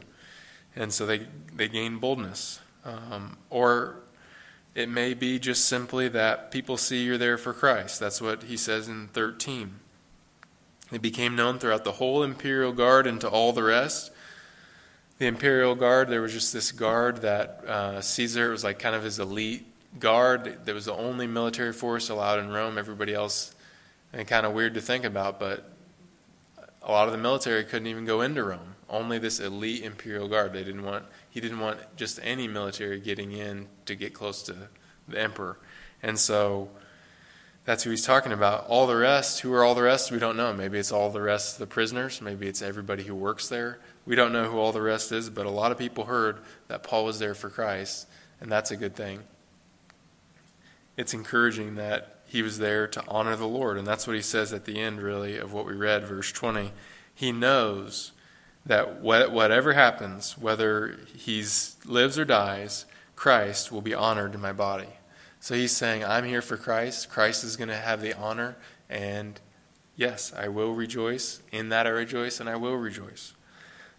And 0.75 0.93
so 0.93 1.05
they 1.05 1.27
they 1.53 1.67
gained 1.67 2.01
boldness. 2.01 2.59
Um, 2.83 3.37
or 3.49 3.97
it 4.73 4.89
may 4.89 5.13
be 5.13 5.37
just 5.37 5.65
simply 5.65 6.07
that 6.09 6.49
people 6.49 6.77
see 6.77 7.03
you're 7.03 7.17
there 7.17 7.37
for 7.37 7.53
Christ. 7.53 7.99
That's 7.99 8.21
what 8.21 8.43
he 8.43 8.57
says 8.57 8.87
in 8.87 9.09
13. 9.09 9.75
It 10.91 11.01
became 11.01 11.35
known 11.35 11.59
throughout 11.59 11.83
the 11.83 11.93
whole 11.93 12.23
imperial 12.23 12.73
guard 12.73 13.05
and 13.07 13.19
to 13.21 13.29
all 13.29 13.53
the 13.53 13.63
rest. 13.63 14.11
The 15.21 15.27
imperial 15.27 15.75
guard, 15.75 16.09
there 16.09 16.23
was 16.23 16.33
just 16.33 16.51
this 16.51 16.71
guard 16.71 17.17
that 17.17 17.63
uh, 17.67 18.01
Caesar 18.01 18.49
was 18.49 18.63
like 18.63 18.79
kind 18.79 18.95
of 18.95 19.03
his 19.03 19.19
elite 19.19 19.67
guard. 19.99 20.65
That 20.65 20.73
was 20.73 20.85
the 20.85 20.95
only 20.95 21.27
military 21.27 21.73
force 21.73 22.09
allowed 22.09 22.39
in 22.39 22.49
Rome. 22.49 22.75
Everybody 22.79 23.13
else, 23.13 23.53
and 24.13 24.27
kind 24.27 24.47
of 24.47 24.53
weird 24.53 24.73
to 24.73 24.81
think 24.81 25.05
about, 25.05 25.39
but 25.39 25.69
a 26.81 26.91
lot 26.91 27.05
of 27.05 27.11
the 27.11 27.19
military 27.19 27.63
couldn't 27.65 27.85
even 27.85 28.03
go 28.03 28.21
into 28.21 28.43
Rome. 28.43 28.73
Only 28.89 29.19
this 29.19 29.39
elite 29.39 29.83
imperial 29.83 30.27
guard. 30.27 30.53
They 30.53 30.63
didn't 30.63 30.81
want 30.81 31.05
he 31.29 31.39
didn't 31.39 31.59
want 31.59 31.77
just 31.95 32.19
any 32.23 32.47
military 32.47 32.99
getting 32.99 33.31
in 33.31 33.67
to 33.85 33.93
get 33.93 34.15
close 34.15 34.41
to 34.41 34.55
the 35.07 35.21
emperor. 35.21 35.59
And 36.01 36.17
so 36.17 36.71
that's 37.65 37.83
who 37.83 37.91
he's 37.91 38.03
talking 38.03 38.31
about. 38.31 38.65
All 38.69 38.87
the 38.87 38.95
rest, 38.95 39.41
who 39.41 39.53
are 39.53 39.63
all 39.63 39.75
the 39.75 39.83
rest? 39.83 40.11
We 40.11 40.17
don't 40.17 40.35
know. 40.35 40.51
Maybe 40.51 40.79
it's 40.79 40.91
all 40.91 41.11
the 41.11 41.21
rest 41.21 41.53
of 41.53 41.59
the 41.59 41.67
prisoners. 41.67 42.23
Maybe 42.23 42.47
it's 42.47 42.63
everybody 42.63 43.03
who 43.03 43.13
works 43.13 43.49
there. 43.49 43.77
We 44.05 44.15
don't 44.15 44.33
know 44.33 44.49
who 44.49 44.57
all 44.57 44.71
the 44.71 44.81
rest 44.81 45.11
is, 45.11 45.29
but 45.29 45.45
a 45.45 45.51
lot 45.51 45.71
of 45.71 45.77
people 45.77 46.05
heard 46.05 46.39
that 46.67 46.83
Paul 46.83 47.05
was 47.05 47.19
there 47.19 47.35
for 47.35 47.49
Christ, 47.49 48.07
and 48.39 48.51
that's 48.51 48.71
a 48.71 48.77
good 48.77 48.95
thing. 48.95 49.19
It's 50.97 51.13
encouraging 51.13 51.75
that 51.75 52.21
he 52.25 52.41
was 52.41 52.57
there 52.59 52.87
to 52.87 53.03
honor 53.07 53.35
the 53.35 53.47
Lord, 53.47 53.77
and 53.77 53.85
that's 53.85 54.07
what 54.07 54.15
he 54.15 54.21
says 54.21 54.53
at 54.53 54.65
the 54.65 54.79
end, 54.79 55.01
really, 55.01 55.37
of 55.37 55.53
what 55.53 55.65
we 55.65 55.73
read, 55.73 56.05
verse 56.05 56.31
20. 56.31 56.71
He 57.13 57.31
knows 57.31 58.11
that 58.65 59.01
whatever 59.01 59.73
happens, 59.73 60.37
whether 60.37 60.99
he 61.15 61.43
lives 61.85 62.17
or 62.17 62.25
dies, 62.25 62.85
Christ 63.15 63.71
will 63.71 63.81
be 63.81 63.93
honored 63.93 64.33
in 64.33 64.41
my 64.41 64.53
body. 64.53 64.89
So 65.39 65.55
he's 65.55 65.75
saying, 65.75 66.03
I'm 66.03 66.25
here 66.25 66.41
for 66.41 66.57
Christ. 66.57 67.09
Christ 67.09 67.43
is 67.43 67.57
going 67.57 67.69
to 67.69 67.75
have 67.75 68.01
the 68.01 68.15
honor. 68.15 68.55
And 68.89 69.39
yes, 69.95 70.31
I 70.37 70.47
will 70.47 70.73
rejoice. 70.73 71.41
In 71.51 71.69
that 71.69 71.87
I 71.87 71.89
rejoice, 71.89 72.39
and 72.39 72.49
I 72.49 72.55
will 72.55 72.75
rejoice. 72.75 73.33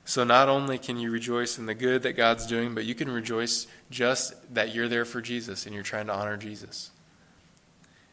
So 0.04 0.24
not 0.24 0.48
only 0.48 0.78
can 0.78 0.98
you 0.98 1.10
rejoice 1.10 1.58
in 1.58 1.66
the 1.66 1.74
good 1.74 2.02
that 2.02 2.14
God's 2.14 2.46
doing, 2.46 2.74
but 2.74 2.84
you 2.84 2.94
can 2.94 3.10
rejoice 3.10 3.66
just 3.90 4.34
that 4.54 4.74
you're 4.74 4.88
there 4.88 5.04
for 5.04 5.20
Jesus 5.20 5.64
and 5.64 5.74
you're 5.74 5.84
trying 5.84 6.06
to 6.06 6.14
honor 6.14 6.36
Jesus. 6.36 6.90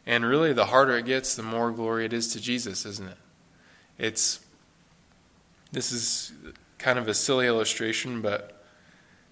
And 0.06 0.24
really, 0.24 0.52
the 0.52 0.66
harder 0.66 0.96
it 0.96 1.04
gets, 1.04 1.34
the 1.34 1.42
more 1.42 1.70
glory 1.70 2.04
it 2.04 2.12
is 2.12 2.32
to 2.32 2.40
Jesus, 2.40 2.86
isn't 2.86 3.08
it? 3.08 3.18
It's 3.98 4.40
this 5.72 5.92
is 5.92 6.32
kind 6.78 6.98
of 6.98 7.06
a 7.06 7.14
silly 7.14 7.46
illustration, 7.46 8.22
but 8.22 8.64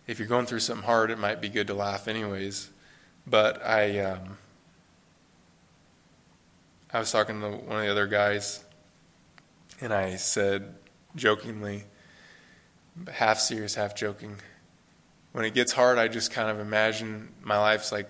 if 0.06 0.18
you're 0.18 0.28
going 0.28 0.46
through 0.46 0.60
something 0.60 0.86
hard, 0.86 1.10
it 1.10 1.18
might 1.18 1.40
be 1.40 1.48
good 1.48 1.66
to 1.66 1.74
laugh, 1.74 2.06
anyways. 2.06 2.70
But 3.26 3.64
I, 3.64 3.98
um, 4.00 4.38
I 6.92 7.00
was 7.00 7.10
talking 7.10 7.40
to 7.40 7.50
one 7.50 7.78
of 7.78 7.82
the 7.82 7.90
other 7.90 8.06
guys, 8.06 8.64
and 9.80 9.92
I 9.92 10.16
said 10.16 10.74
jokingly, 11.16 11.84
half 13.12 13.38
serious, 13.38 13.74
half 13.74 13.94
joking, 13.94 14.36
when 15.32 15.44
it 15.44 15.54
gets 15.54 15.72
hard, 15.72 15.98
I 15.98 16.08
just 16.08 16.32
kind 16.32 16.50
of 16.50 16.58
imagine 16.58 17.28
my 17.42 17.58
life's 17.58 17.92
like 17.92 18.08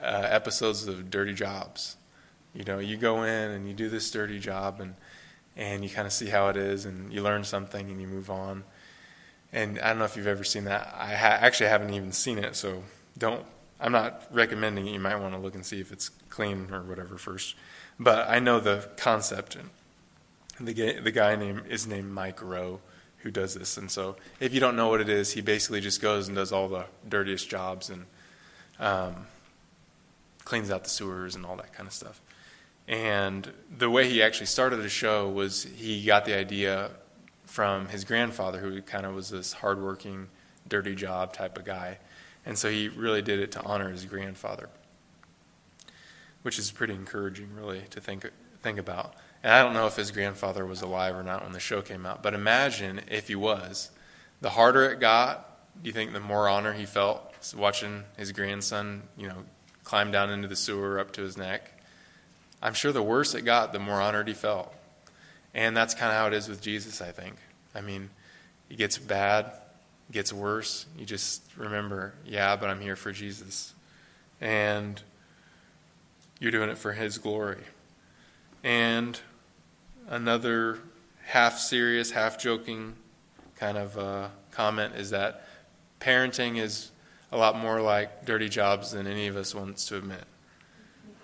uh, 0.00 0.26
episodes 0.30 0.86
of 0.86 1.10
dirty 1.10 1.34
jobs. 1.34 1.96
You 2.52 2.64
know, 2.64 2.78
you 2.78 2.96
go 2.96 3.22
in 3.22 3.50
and 3.50 3.66
you 3.66 3.74
do 3.74 3.88
this 3.88 4.10
dirty 4.10 4.38
job, 4.38 4.80
and 4.80 4.94
and 5.56 5.82
you 5.82 5.90
kind 5.90 6.06
of 6.06 6.12
see 6.12 6.28
how 6.28 6.48
it 6.48 6.56
is, 6.56 6.84
and 6.84 7.12
you 7.12 7.22
learn 7.22 7.44
something, 7.44 7.90
and 7.90 8.00
you 8.00 8.06
move 8.06 8.30
on. 8.30 8.64
And 9.52 9.78
I 9.80 9.88
don't 9.88 9.98
know 9.98 10.04
if 10.04 10.16
you've 10.16 10.26
ever 10.26 10.44
seen 10.44 10.64
that. 10.64 10.94
I 10.96 11.14
ha- 11.14 11.38
actually 11.40 11.70
haven't 11.70 11.94
even 11.94 12.12
seen 12.12 12.38
it, 12.38 12.56
so 12.56 12.84
don't. 13.16 13.44
I'm 13.80 13.92
not 13.92 14.22
recommending 14.30 14.86
it. 14.86 14.92
You 14.92 15.00
might 15.00 15.16
want 15.16 15.34
to 15.34 15.40
look 15.40 15.54
and 15.54 15.66
see 15.66 15.80
if 15.80 15.92
it's 15.92 16.08
clean 16.28 16.68
or 16.72 16.82
whatever 16.82 17.18
first. 17.18 17.54
But 17.98 18.28
I 18.28 18.38
know 18.38 18.60
the 18.60 18.88
concept. 18.96 19.56
And 19.56 19.70
the 20.60 21.00
the 21.00 21.10
guy 21.10 21.34
name 21.36 21.62
is 21.68 21.86
named 21.86 22.12
Mike 22.12 22.40
Rowe 22.42 22.80
who 23.24 23.30
does 23.30 23.54
this. 23.54 23.78
And 23.78 23.90
so 23.90 24.16
if 24.38 24.52
you 24.52 24.60
don't 24.60 24.76
know 24.76 24.88
what 24.88 25.00
it 25.00 25.08
is, 25.08 25.32
he 25.32 25.40
basically 25.40 25.80
just 25.80 26.00
goes 26.00 26.28
and 26.28 26.36
does 26.36 26.52
all 26.52 26.68
the 26.68 26.84
dirtiest 27.08 27.48
jobs 27.48 27.88
and 27.90 28.04
um, 28.78 29.26
cleans 30.44 30.70
out 30.70 30.84
the 30.84 30.90
sewers 30.90 31.34
and 31.34 31.44
all 31.44 31.56
that 31.56 31.72
kind 31.72 31.86
of 31.86 31.92
stuff. 31.92 32.20
And 32.86 33.50
the 33.76 33.88
way 33.88 34.10
he 34.10 34.22
actually 34.22 34.46
started 34.46 34.76
the 34.76 34.90
show 34.90 35.26
was 35.26 35.64
he 35.64 36.04
got 36.04 36.26
the 36.26 36.36
idea 36.36 36.90
from 37.46 37.88
his 37.88 38.04
grandfather, 38.04 38.58
who 38.58 38.82
kind 38.82 39.06
of 39.06 39.14
was 39.14 39.30
this 39.30 39.54
hardworking, 39.54 40.28
dirty 40.68 40.94
job 40.94 41.32
type 41.32 41.56
of 41.56 41.64
guy. 41.64 41.98
And 42.44 42.58
so 42.58 42.70
he 42.70 42.88
really 42.88 43.22
did 43.22 43.40
it 43.40 43.52
to 43.52 43.62
honor 43.62 43.88
his 43.88 44.04
grandfather, 44.04 44.68
which 46.42 46.58
is 46.58 46.70
pretty 46.70 46.92
encouraging, 46.92 47.54
really, 47.54 47.84
to 47.88 48.02
think, 48.02 48.30
think 48.60 48.78
about. 48.78 49.14
And 49.44 49.52
I 49.52 49.62
don't 49.62 49.74
know 49.74 49.86
if 49.86 49.94
his 49.94 50.10
grandfather 50.10 50.64
was 50.64 50.80
alive 50.80 51.14
or 51.14 51.22
not 51.22 51.42
when 51.42 51.52
the 51.52 51.60
show 51.60 51.82
came 51.82 52.06
out, 52.06 52.22
but 52.22 52.32
imagine 52.32 53.02
if 53.10 53.28
he 53.28 53.34
was. 53.34 53.90
The 54.40 54.48
harder 54.48 54.90
it 54.90 55.00
got, 55.00 55.82
do 55.82 55.86
you 55.86 55.92
think 55.92 56.14
the 56.14 56.20
more 56.20 56.48
honor 56.48 56.72
he 56.72 56.86
felt 56.86 57.54
watching 57.54 58.04
his 58.16 58.32
grandson, 58.32 59.02
you 59.18 59.28
know, 59.28 59.44
climb 59.84 60.10
down 60.10 60.30
into 60.30 60.48
the 60.48 60.56
sewer 60.56 60.98
up 60.98 61.12
to 61.12 61.20
his 61.20 61.36
neck? 61.36 61.78
I'm 62.62 62.72
sure 62.72 62.90
the 62.90 63.02
worse 63.02 63.34
it 63.34 63.42
got, 63.42 63.74
the 63.74 63.78
more 63.78 64.00
honored 64.00 64.28
he 64.28 64.34
felt. 64.34 64.74
And 65.52 65.76
that's 65.76 65.92
kind 65.92 66.10
of 66.10 66.16
how 66.16 66.26
it 66.26 66.32
is 66.32 66.48
with 66.48 66.62
Jesus, 66.62 67.02
I 67.02 67.12
think. 67.12 67.34
I 67.74 67.82
mean, 67.82 68.08
it 68.70 68.78
gets 68.78 68.96
bad, 68.96 69.52
gets 70.10 70.32
worse. 70.32 70.86
You 70.98 71.04
just 71.04 71.42
remember, 71.58 72.14
yeah, 72.24 72.56
but 72.56 72.70
I'm 72.70 72.80
here 72.80 72.96
for 72.96 73.12
Jesus. 73.12 73.74
And 74.40 75.02
you're 76.40 76.50
doing 76.50 76.70
it 76.70 76.78
for 76.78 76.92
his 76.92 77.18
glory. 77.18 77.60
And 78.62 79.20
another 80.08 80.78
half 81.24 81.58
serious, 81.58 82.10
half 82.10 82.38
joking 82.38 82.94
kind 83.56 83.78
of 83.78 83.98
uh, 83.98 84.28
comment 84.50 84.94
is 84.96 85.10
that 85.10 85.46
parenting 86.00 86.58
is 86.58 86.90
a 87.32 87.36
lot 87.36 87.56
more 87.56 87.80
like 87.80 88.24
dirty 88.24 88.48
jobs 88.48 88.92
than 88.92 89.06
any 89.06 89.26
of 89.26 89.36
us 89.36 89.54
wants 89.54 89.86
to 89.86 89.96
admit. 89.96 90.24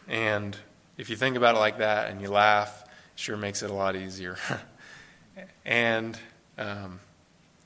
And 0.08 0.56
if 0.96 1.08
you 1.08 1.16
think 1.16 1.36
about 1.36 1.54
it 1.54 1.58
like 1.58 1.78
that 1.78 2.10
and 2.10 2.20
you 2.20 2.28
laugh, 2.28 2.82
it 2.82 2.88
sure 3.14 3.36
makes 3.36 3.62
it 3.62 3.70
a 3.70 3.74
lot 3.74 3.94
easier. 3.94 4.36
and 5.64 6.18
um, 6.58 7.00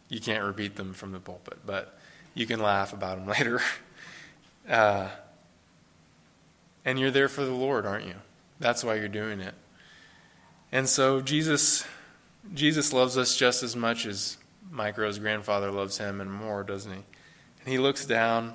you 0.09 0.21
can't 0.21 0.45
repeat 0.45 0.77
them 0.77 0.93
from 0.93 1.13
the 1.13 1.21
pulpit, 1.21 1.59
but 1.65 1.99
you 2.35 2.47
can 2.47 2.61
laugh 2.61 2.93
about 2.93 3.17
them 3.19 3.27
later. 3.39 3.61
Uh, 4.69 5.09
and 6.85 6.99
you're 6.99 7.11
there 7.11 7.29
for 7.29 7.45
the 7.45 7.53
Lord, 7.53 7.87
aren't 7.87 8.07
you? 8.07 8.17
That's 8.61 8.85
why 8.85 8.97
you're 8.97 9.09
doing 9.09 9.41
it. 9.41 9.55
And 10.75 10.89
so 10.89 11.21
Jesus 11.21 11.87
Jesus 12.53 12.93
loves 12.93 13.17
us 13.17 13.37
just 13.37 13.63
as 13.63 13.77
much 13.77 14.07
as 14.07 14.37
Mike 14.73 14.99
Rowe's 14.99 15.21
grandfather 15.21 15.71
loves 15.71 15.99
him 15.99 16.21
and 16.21 16.31
more, 16.31 16.65
doesn't 16.65 16.91
he? 16.91 16.99
And 16.99 17.69
he 17.69 17.79
looks 17.79 18.05
down 18.05 18.55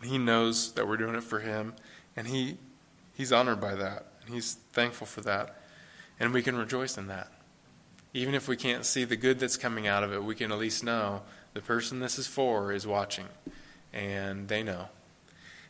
and 0.00 0.10
he 0.10 0.16
knows 0.16 0.72
that 0.72 0.88
we're 0.88 0.96
doing 0.96 1.16
it 1.16 1.22
for 1.22 1.40
him 1.40 1.74
and 2.16 2.26
he 2.26 2.56
he's 3.12 3.30
honored 3.30 3.60
by 3.60 3.74
that 3.74 4.06
and 4.24 4.34
he's 4.34 4.54
thankful 4.72 5.06
for 5.06 5.20
that. 5.20 5.60
And 6.18 6.32
we 6.32 6.42
can 6.42 6.56
rejoice 6.56 6.96
in 6.96 7.08
that. 7.08 7.30
Even 8.14 8.34
if 8.34 8.48
we 8.48 8.56
can't 8.56 8.86
see 8.86 9.04
the 9.04 9.16
good 9.16 9.38
that's 9.38 9.58
coming 9.58 9.86
out 9.86 10.02
of 10.02 10.14
it, 10.14 10.24
we 10.24 10.34
can 10.34 10.50
at 10.50 10.58
least 10.58 10.82
know 10.82 11.22
the 11.52 11.60
person 11.60 12.00
this 12.00 12.18
is 12.18 12.26
for 12.26 12.72
is 12.72 12.86
watching 12.86 13.26
and 13.92 14.48
they 14.48 14.62
know. 14.62 14.88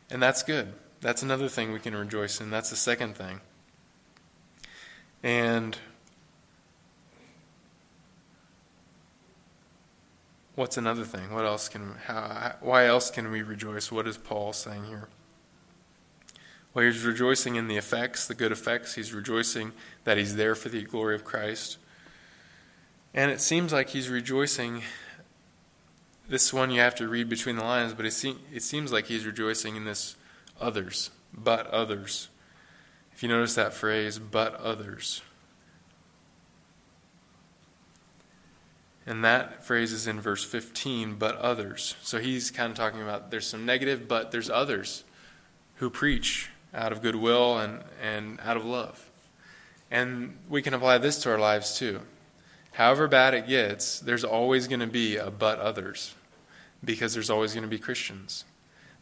And 0.08 0.22
that's 0.22 0.44
good. 0.44 0.72
That's 1.00 1.24
another 1.24 1.48
thing 1.48 1.72
we 1.72 1.80
can 1.80 1.96
rejoice 1.96 2.40
in. 2.40 2.50
That's 2.50 2.70
the 2.70 2.76
second 2.76 3.16
thing. 3.16 3.40
And 5.24 5.78
what's 10.54 10.76
another 10.76 11.04
thing? 11.04 11.32
What 11.32 11.46
else 11.46 11.66
can 11.70 11.94
how, 12.04 12.56
why 12.60 12.84
else 12.84 13.10
can 13.10 13.30
we 13.30 13.40
rejoice? 13.40 13.90
What 13.90 14.06
is 14.06 14.18
Paul 14.18 14.52
saying 14.52 14.84
here? 14.84 15.08
Well, 16.74 16.84
he's 16.84 17.04
rejoicing 17.04 17.56
in 17.56 17.68
the 17.68 17.78
effects, 17.78 18.26
the 18.26 18.34
good 18.34 18.52
effects. 18.52 18.96
He's 18.96 19.14
rejoicing 19.14 19.72
that 20.04 20.18
he's 20.18 20.36
there 20.36 20.54
for 20.54 20.68
the 20.68 20.82
glory 20.82 21.14
of 21.14 21.24
Christ. 21.24 21.78
And 23.14 23.30
it 23.30 23.40
seems 23.40 23.72
like 23.72 23.90
he's 23.90 24.10
rejoicing. 24.10 24.82
This 26.28 26.52
one 26.52 26.70
you 26.70 26.80
have 26.80 26.96
to 26.96 27.08
read 27.08 27.30
between 27.30 27.56
the 27.56 27.64
lines, 27.64 27.94
but 27.94 28.04
it, 28.04 28.24
it 28.52 28.62
seems 28.62 28.92
like 28.92 29.06
he's 29.06 29.24
rejoicing 29.24 29.76
in 29.76 29.86
this 29.86 30.16
others, 30.60 31.10
but 31.32 31.66
others. 31.68 32.28
If 33.14 33.22
you 33.22 33.28
notice 33.28 33.54
that 33.54 33.72
phrase, 33.72 34.18
but 34.18 34.54
others. 34.56 35.22
And 39.06 39.24
that 39.24 39.64
phrase 39.64 39.92
is 39.92 40.06
in 40.06 40.20
verse 40.20 40.42
15, 40.42 41.14
but 41.14 41.36
others. 41.36 41.94
So 42.02 42.18
he's 42.18 42.50
kind 42.50 42.70
of 42.70 42.76
talking 42.76 43.02
about 43.02 43.30
there's 43.30 43.46
some 43.46 43.66
negative, 43.66 44.08
but 44.08 44.32
there's 44.32 44.50
others 44.50 45.04
who 45.76 45.90
preach 45.90 46.50
out 46.72 46.90
of 46.90 47.02
goodwill 47.02 47.58
and, 47.58 47.82
and 48.02 48.40
out 48.40 48.56
of 48.56 48.64
love. 48.64 49.10
And 49.90 50.38
we 50.48 50.62
can 50.62 50.74
apply 50.74 50.98
this 50.98 51.18
to 51.22 51.30
our 51.30 51.38
lives 51.38 51.78
too. 51.78 52.00
However 52.72 53.06
bad 53.06 53.34
it 53.34 53.46
gets, 53.46 54.00
there's 54.00 54.24
always 54.24 54.66
going 54.66 54.80
to 54.80 54.86
be 54.86 55.16
a 55.16 55.30
but 55.30 55.60
others 55.60 56.14
because 56.82 57.14
there's 57.14 57.30
always 57.30 57.52
going 57.52 57.62
to 57.62 57.68
be 57.68 57.78
Christians 57.78 58.44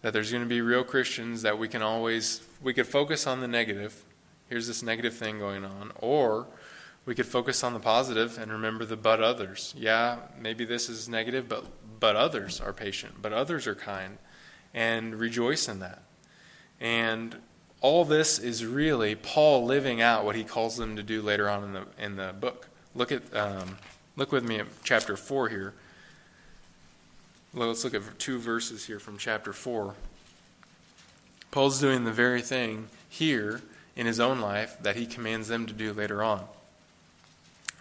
that 0.03 0.13
there's 0.13 0.31
going 0.31 0.43
to 0.43 0.49
be 0.49 0.61
real 0.61 0.85
Christians 0.85 1.43
that 1.43 1.59
we 1.59 1.69
can 1.69 1.83
always 1.83 2.43
we 2.63 2.75
could 2.75 2.87
focus 2.87 3.27
on 3.27 3.41
the 3.41 3.49
negative. 3.49 4.05
Here's 4.49 4.67
this 4.67 4.83
negative 4.83 5.15
thing 5.15 5.39
going 5.39 5.65
on, 5.65 5.93
or 5.99 6.47
we 7.07 7.15
could 7.15 7.27
focus 7.27 7.65
on 7.65 7.73
the 7.73 7.81
positive 7.81 8.39
and 8.39 8.53
remember 8.53 8.85
the 8.85 8.97
but 8.97 9.23
others. 9.23 9.75
Yeah, 9.77 10.19
maybe 10.39 10.65
this 10.65 10.89
is 10.89 11.09
negative, 11.09 11.49
but 11.49 11.65
but 11.99 12.17
others 12.17 12.61
are 12.61 12.73
patient, 12.73 13.23
but 13.23 13.33
others 13.33 13.67
are 13.67 13.75
kind, 13.75 14.19
and 14.75 15.15
rejoice 15.15 15.69
in 15.69 15.79
that. 15.79 16.03
And 16.81 17.37
all 17.81 18.05
this 18.05 18.39
is 18.39 18.67
really 18.67 19.15
Paul 19.15 19.65
living 19.65 20.01
out 20.01 20.25
what 20.25 20.37
he 20.37 20.45
calls 20.45 20.77
them 20.77 20.97
to 20.97 21.03
do 21.03 21.23
later 21.23 21.49
on 21.49 21.65
in 21.65 21.73
the 21.73 21.87
in 21.99 22.17
the 22.17 22.35
book. 22.39 22.69
Look 22.95 23.13
at 23.13 23.23
um, 23.35 23.79
look 24.17 24.33
with 24.33 24.45
me 24.45 24.59
at 24.59 24.67
chapter 24.83 25.17
four 25.17 25.49
here. 25.49 25.75
Let's 27.55 27.85
look 27.85 27.93
at 27.93 28.19
two 28.19 28.39
verses 28.39 28.87
here 28.87 28.99
from 28.99 29.19
chapter 29.19 29.53
4. 29.53 29.95
Paul's 31.51 31.81
doing 31.81 32.05
the 32.05 32.13
very 32.13 32.41
thing 32.41 32.89
here 33.11 33.61
in 33.95 34.07
his 34.07 34.19
own 34.19 34.41
life 34.41 34.79
that 34.81 34.97
he 34.97 35.05
commands 35.05 35.49
them 35.49 35.67
to 35.67 35.75
do 35.75 35.93
later 35.93 36.23
on. 36.23 36.45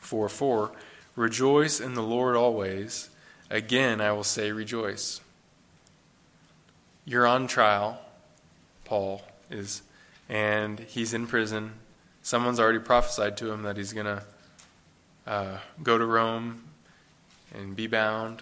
4 0.01 0.27
4 0.27 0.71
Rejoice 1.15 1.79
in 1.79 1.93
the 1.93 2.03
Lord 2.03 2.35
always. 2.35 3.09
Again, 3.49 4.01
I 4.01 4.11
will 4.11 4.25
say, 4.25 4.51
rejoice. 4.51 5.21
You're 7.05 7.27
on 7.27 7.47
trial, 7.47 8.01
Paul 8.83 9.21
is, 9.49 9.83
and 10.27 10.79
he's 10.79 11.13
in 11.13 11.27
prison. 11.27 11.73
Someone's 12.23 12.59
already 12.59 12.79
prophesied 12.79 13.37
to 13.37 13.51
him 13.51 13.63
that 13.63 13.77
he's 13.77 13.93
going 13.93 14.05
to 14.05 14.23
uh, 15.27 15.57
go 15.81 15.97
to 15.97 16.05
Rome 16.05 16.63
and 17.53 17.75
be 17.75 17.87
bound. 17.87 18.41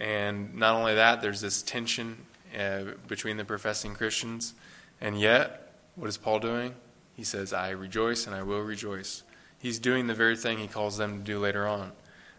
And 0.00 0.54
not 0.56 0.74
only 0.74 0.94
that, 0.94 1.20
there's 1.20 1.42
this 1.42 1.62
tension 1.62 2.16
uh, 2.58 2.94
between 3.06 3.36
the 3.36 3.44
professing 3.44 3.94
Christians. 3.94 4.54
And 5.00 5.20
yet, 5.20 5.74
what 5.94 6.08
is 6.08 6.16
Paul 6.16 6.40
doing? 6.40 6.74
He 7.14 7.22
says, 7.22 7.52
I 7.52 7.70
rejoice 7.70 8.26
and 8.26 8.34
I 8.34 8.42
will 8.42 8.62
rejoice. 8.62 9.22
He's 9.58 9.78
doing 9.78 10.06
the 10.06 10.14
very 10.14 10.36
thing 10.36 10.58
he 10.58 10.66
calls 10.66 10.96
them 10.96 11.18
to 11.18 11.24
do 11.24 11.38
later 11.38 11.68
on. 11.68 11.92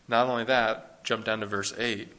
Not 0.07 0.27
only 0.27 0.43
that, 0.45 1.03
jump 1.03 1.23
down 1.23 1.41
to 1.41 1.45
verse 1.45 1.71
8. 1.77 2.11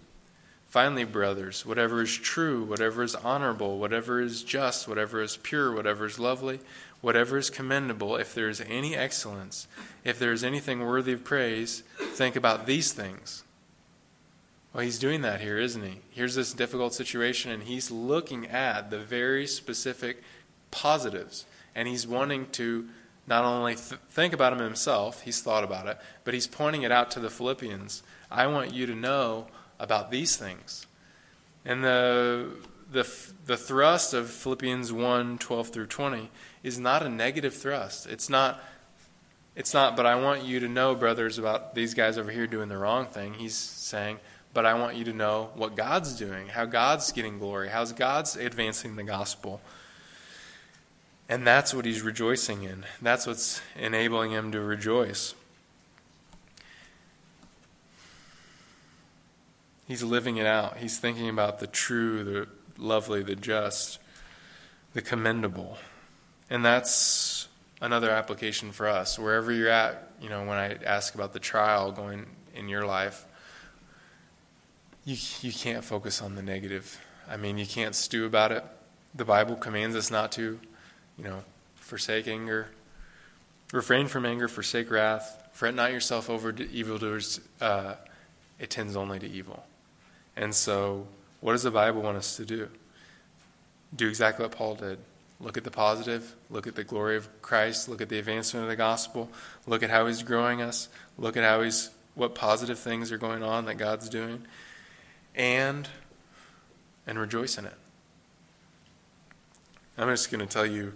Finally, 0.68 1.04
brothers, 1.04 1.66
whatever 1.66 2.02
is 2.02 2.16
true, 2.16 2.64
whatever 2.64 3.02
is 3.02 3.16
honorable, 3.16 3.78
whatever 3.78 4.20
is 4.20 4.42
just, 4.42 4.88
whatever 4.88 5.20
is 5.20 5.36
pure, 5.36 5.74
whatever 5.74 6.06
is 6.06 6.18
lovely, 6.18 6.60
whatever 7.00 7.36
is 7.36 7.50
commendable, 7.50 8.16
if 8.16 8.32
there 8.34 8.48
is 8.48 8.62
any 8.62 8.94
excellence, 8.94 9.66
if 10.04 10.18
there 10.18 10.32
is 10.32 10.42
anything 10.42 10.80
worthy 10.80 11.12
of 11.12 11.24
praise, 11.24 11.82
think 12.14 12.36
about 12.36 12.64
these 12.64 12.92
things. 12.92 13.42
Well, 14.72 14.84
he's 14.84 14.98
doing 14.98 15.20
that 15.20 15.40
here, 15.40 15.58
isn't 15.58 15.82
he? 15.82 16.00
Here's 16.10 16.34
this 16.34 16.54
difficult 16.54 16.94
situation, 16.94 17.50
and 17.50 17.64
he's 17.64 17.90
looking 17.90 18.46
at 18.46 18.90
the 18.90 18.98
very 18.98 19.46
specific 19.46 20.22
positives. 20.70 21.44
And 21.74 21.88
he's 21.88 22.06
wanting 22.06 22.46
to 22.52 22.88
not 23.26 23.44
only 23.44 23.74
th- 23.74 24.00
think 24.08 24.32
about 24.32 24.56
them 24.56 24.64
himself, 24.64 25.22
he's 25.22 25.42
thought 25.42 25.64
about 25.64 25.86
it, 25.86 25.98
but 26.24 26.34
he's 26.34 26.46
pointing 26.46 26.82
it 26.82 26.92
out 26.92 27.10
to 27.12 27.20
the 27.20 27.30
Philippians. 27.30 28.02
I 28.30 28.46
want 28.46 28.72
you 28.72 28.86
to 28.86 28.94
know 28.94 29.48
about 29.78 30.10
these 30.10 30.36
things. 30.36 30.86
And 31.64 31.84
the, 31.84 32.50
the, 32.90 33.08
the 33.44 33.56
thrust 33.56 34.14
of 34.14 34.30
Philippians 34.30 34.92
1 34.92 35.38
12 35.38 35.68
through 35.68 35.86
20 35.86 36.30
is 36.62 36.78
not 36.78 37.02
a 37.02 37.08
negative 37.08 37.54
thrust. 37.54 38.06
It's 38.06 38.28
not 38.28 38.62
it's 39.54 39.74
not, 39.74 39.96
but 39.96 40.06
I 40.06 40.14
want 40.14 40.44
you 40.44 40.60
to 40.60 40.68
know, 40.68 40.94
brothers, 40.94 41.38
about 41.38 41.74
these 41.74 41.92
guys 41.92 42.16
over 42.16 42.30
here 42.30 42.46
doing 42.46 42.68
the 42.68 42.78
wrong 42.78 43.04
thing. 43.04 43.34
He's 43.34 43.54
saying, 43.54 44.18
but 44.54 44.66
I 44.66 44.74
want 44.74 44.96
you 44.96 45.04
to 45.04 45.12
know 45.12 45.50
what 45.54 45.76
God's 45.76 46.16
doing, 46.16 46.48
how 46.48 46.66
God's 46.66 47.10
getting 47.12 47.38
glory, 47.38 47.68
how 47.68 47.84
God's 47.86 48.36
advancing 48.36 48.96
the 48.96 49.04
gospel. 49.04 49.60
And 51.28 51.46
that's 51.46 51.72
what 51.72 51.84
he's 51.84 52.02
rejoicing 52.02 52.62
in. 52.62 52.84
That's 53.00 53.26
what's 53.26 53.62
enabling 53.78 54.32
him 54.32 54.52
to 54.52 54.60
rejoice. 54.60 55.34
He's 59.88 60.02
living 60.02 60.36
it 60.36 60.46
out. 60.46 60.78
He's 60.78 60.98
thinking 60.98 61.28
about 61.28 61.58
the 61.58 61.66
true, 61.66 62.24
the 62.24 62.48
lovely, 62.76 63.22
the 63.22 63.36
just, 63.36 63.98
the 64.92 65.02
commendable. 65.02 65.78
And 66.50 66.64
that's 66.64 67.48
another 67.80 68.10
application 68.10 68.72
for 68.72 68.86
us. 68.86 69.18
Wherever 69.18 69.50
you're 69.50 69.68
at, 69.68 70.10
you 70.20 70.28
know, 70.28 70.40
when 70.40 70.58
I 70.58 70.76
ask 70.84 71.14
about 71.14 71.32
the 71.32 71.40
trial 71.40 71.92
going 71.92 72.26
in 72.54 72.68
your 72.68 72.84
life, 72.84 73.24
you, 75.04 75.16
you 75.40 75.52
can't 75.52 75.84
focus 75.84 76.22
on 76.22 76.34
the 76.34 76.42
negative. 76.42 77.00
I 77.28 77.36
mean, 77.36 77.58
you 77.58 77.66
can't 77.66 77.94
stew 77.94 78.26
about 78.26 78.52
it. 78.52 78.64
The 79.14 79.24
Bible 79.24 79.56
commands 79.56 79.96
us 79.96 80.10
not 80.10 80.32
to 80.32 80.58
you 81.18 81.24
know, 81.24 81.42
forsake 81.76 82.28
anger, 82.28 82.68
refrain 83.72 84.08
from 84.08 84.26
anger, 84.26 84.48
forsake 84.48 84.90
wrath, 84.90 85.48
fret 85.52 85.74
not 85.74 85.92
yourself 85.92 86.30
over 86.30 86.54
evildoers. 86.54 87.40
Uh, 87.60 87.94
it 88.58 88.70
tends 88.70 88.96
only 88.96 89.18
to 89.18 89.28
evil. 89.28 89.64
And 90.36 90.54
so, 90.54 91.06
what 91.40 91.52
does 91.52 91.62
the 91.62 91.70
Bible 91.70 92.02
want 92.02 92.16
us 92.16 92.36
to 92.36 92.44
do? 92.44 92.68
Do 93.94 94.08
exactly 94.08 94.44
what 94.44 94.52
Paul 94.52 94.76
did. 94.76 94.98
Look 95.40 95.56
at 95.56 95.64
the 95.64 95.70
positive, 95.70 96.34
look 96.50 96.66
at 96.66 96.76
the 96.76 96.84
glory 96.84 97.16
of 97.16 97.28
Christ, 97.42 97.88
look 97.88 98.00
at 98.00 98.08
the 98.08 98.18
advancement 98.18 98.62
of 98.62 98.70
the 98.70 98.76
gospel, 98.76 99.28
look 99.66 99.82
at 99.82 99.90
how 99.90 100.06
he's 100.06 100.22
growing 100.22 100.62
us, 100.62 100.88
look 101.18 101.36
at 101.36 101.42
how 101.42 101.62
he's 101.62 101.90
what 102.14 102.34
positive 102.34 102.78
things 102.78 103.10
are 103.10 103.18
going 103.18 103.42
on 103.42 103.64
that 103.64 103.76
God's 103.76 104.08
doing, 104.08 104.42
and 105.34 105.88
and 107.06 107.18
rejoice 107.18 107.58
in 107.58 107.66
it. 107.66 107.74
I'm 109.98 110.08
just 110.08 110.30
going 110.30 110.46
to 110.46 110.52
tell 110.52 110.66
you 110.66 110.94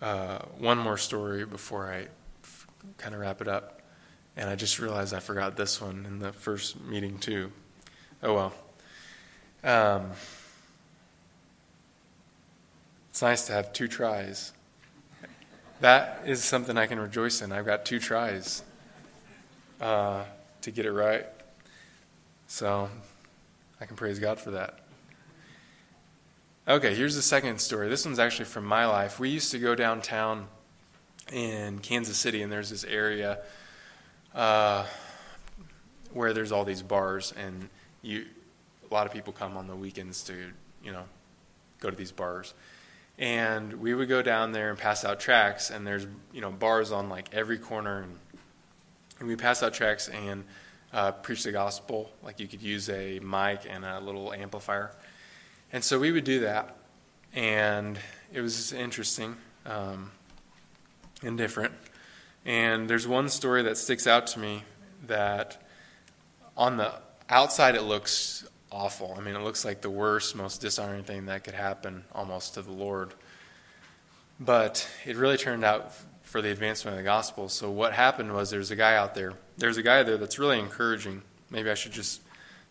uh, 0.00 0.38
one 0.58 0.78
more 0.78 0.96
story 0.96 1.44
before 1.44 1.90
I 1.90 2.08
f- 2.42 2.66
kind 2.98 3.14
of 3.14 3.20
wrap 3.20 3.40
it 3.40 3.48
up. 3.48 3.80
And 4.36 4.50
I 4.50 4.56
just 4.56 4.78
realized 4.78 5.14
I 5.14 5.20
forgot 5.20 5.56
this 5.56 5.80
one 5.80 6.04
in 6.06 6.18
the 6.18 6.32
first 6.32 6.80
meeting, 6.80 7.18
too. 7.18 7.52
Oh 8.22 8.34
well. 8.34 8.52
Um, 9.62 10.10
it's 13.10 13.22
nice 13.22 13.46
to 13.46 13.52
have 13.52 13.72
two 13.72 13.88
tries. 13.88 14.52
That 15.80 16.22
is 16.26 16.42
something 16.42 16.76
I 16.76 16.86
can 16.86 16.98
rejoice 16.98 17.42
in. 17.42 17.52
I've 17.52 17.66
got 17.66 17.84
two 17.84 18.00
tries 18.00 18.62
uh, 19.80 20.24
to 20.62 20.70
get 20.70 20.86
it 20.86 20.92
right. 20.92 21.26
So 22.46 22.90
I 23.80 23.86
can 23.86 23.96
praise 23.96 24.18
God 24.18 24.38
for 24.38 24.52
that. 24.52 24.80
Okay, 26.66 26.94
here's 26.94 27.14
the 27.14 27.22
second 27.22 27.60
story. 27.60 27.88
This 27.88 28.06
one's 28.06 28.18
actually 28.18 28.46
from 28.46 28.64
my 28.64 28.86
life. 28.86 29.20
We 29.20 29.28
used 29.28 29.50
to 29.50 29.58
go 29.58 29.74
downtown 29.74 30.46
in 31.32 31.80
Kansas 31.80 32.16
City, 32.16 32.42
and 32.42 32.50
there's 32.50 32.70
this 32.70 32.84
area 32.84 33.40
uh, 34.34 34.86
where 36.12 36.32
there's 36.32 36.52
all 36.52 36.64
these 36.64 36.82
bars, 36.82 37.34
and 37.36 37.68
you, 38.00 38.24
a 38.90 38.94
lot 38.94 39.06
of 39.06 39.12
people 39.12 39.32
come 39.32 39.56
on 39.56 39.66
the 39.66 39.76
weekends 39.76 40.22
to, 40.24 40.34
you 40.82 40.92
know, 40.92 41.04
go 41.80 41.90
to 41.90 41.96
these 41.96 42.12
bars. 42.12 42.54
And 43.18 43.74
we 43.74 43.92
would 43.92 44.08
go 44.08 44.22
down 44.22 44.52
there 44.52 44.70
and 44.70 44.78
pass 44.78 45.04
out 45.04 45.20
tracts, 45.20 45.70
and 45.70 45.86
there's, 45.86 46.06
you 46.32 46.40
know, 46.40 46.50
bars 46.50 46.92
on 46.92 47.08
like 47.08 47.28
every 47.34 47.58
corner, 47.58 48.00
and, 48.00 48.18
and 49.18 49.28
we 49.28 49.36
pass 49.36 49.62
out 49.62 49.74
tracts 49.74 50.08
and 50.08 50.44
uh, 50.94 51.12
preach 51.12 51.42
the 51.42 51.52
gospel. 51.52 52.10
Like 52.22 52.40
you 52.40 52.48
could 52.48 52.62
use 52.62 52.88
a 52.88 53.18
mic 53.18 53.66
and 53.68 53.84
a 53.84 54.00
little 54.00 54.32
amplifier 54.32 54.92
and 55.74 55.82
so 55.82 55.98
we 55.98 56.12
would 56.12 56.22
do 56.22 56.38
that, 56.40 56.76
and 57.34 57.98
it 58.32 58.40
was 58.40 58.72
interesting 58.72 59.36
um, 59.66 60.12
and 61.20 61.36
different. 61.36 61.74
And 62.44 62.88
there's 62.88 63.08
one 63.08 63.28
story 63.28 63.64
that 63.64 63.76
sticks 63.76 64.06
out 64.06 64.28
to 64.28 64.38
me 64.38 64.62
that 65.08 65.60
on 66.56 66.76
the 66.76 66.92
outside 67.28 67.74
it 67.74 67.82
looks 67.82 68.46
awful. 68.70 69.16
I 69.18 69.20
mean, 69.20 69.34
it 69.34 69.42
looks 69.42 69.64
like 69.64 69.80
the 69.80 69.90
worst, 69.90 70.36
most 70.36 70.60
dishonoring 70.60 71.02
thing 71.02 71.26
that 71.26 71.42
could 71.42 71.54
happen 71.54 72.04
almost 72.12 72.54
to 72.54 72.62
the 72.62 72.70
Lord. 72.70 73.12
But 74.38 74.88
it 75.04 75.16
really 75.16 75.38
turned 75.38 75.64
out 75.64 75.90
for 76.22 76.40
the 76.40 76.52
advancement 76.52 76.94
of 76.96 76.98
the 76.98 77.04
gospel. 77.04 77.48
So 77.48 77.68
what 77.68 77.94
happened 77.94 78.32
was 78.32 78.50
there's 78.50 78.70
a 78.70 78.76
guy 78.76 78.94
out 78.94 79.16
there. 79.16 79.32
There's 79.56 79.76
a 79.76 79.82
guy 79.82 80.02
there 80.02 80.16
that's 80.16 80.38
really 80.38 80.58
encouraging. 80.58 81.22
Maybe 81.50 81.70
I 81.70 81.74
should 81.74 81.92
just 81.92 82.20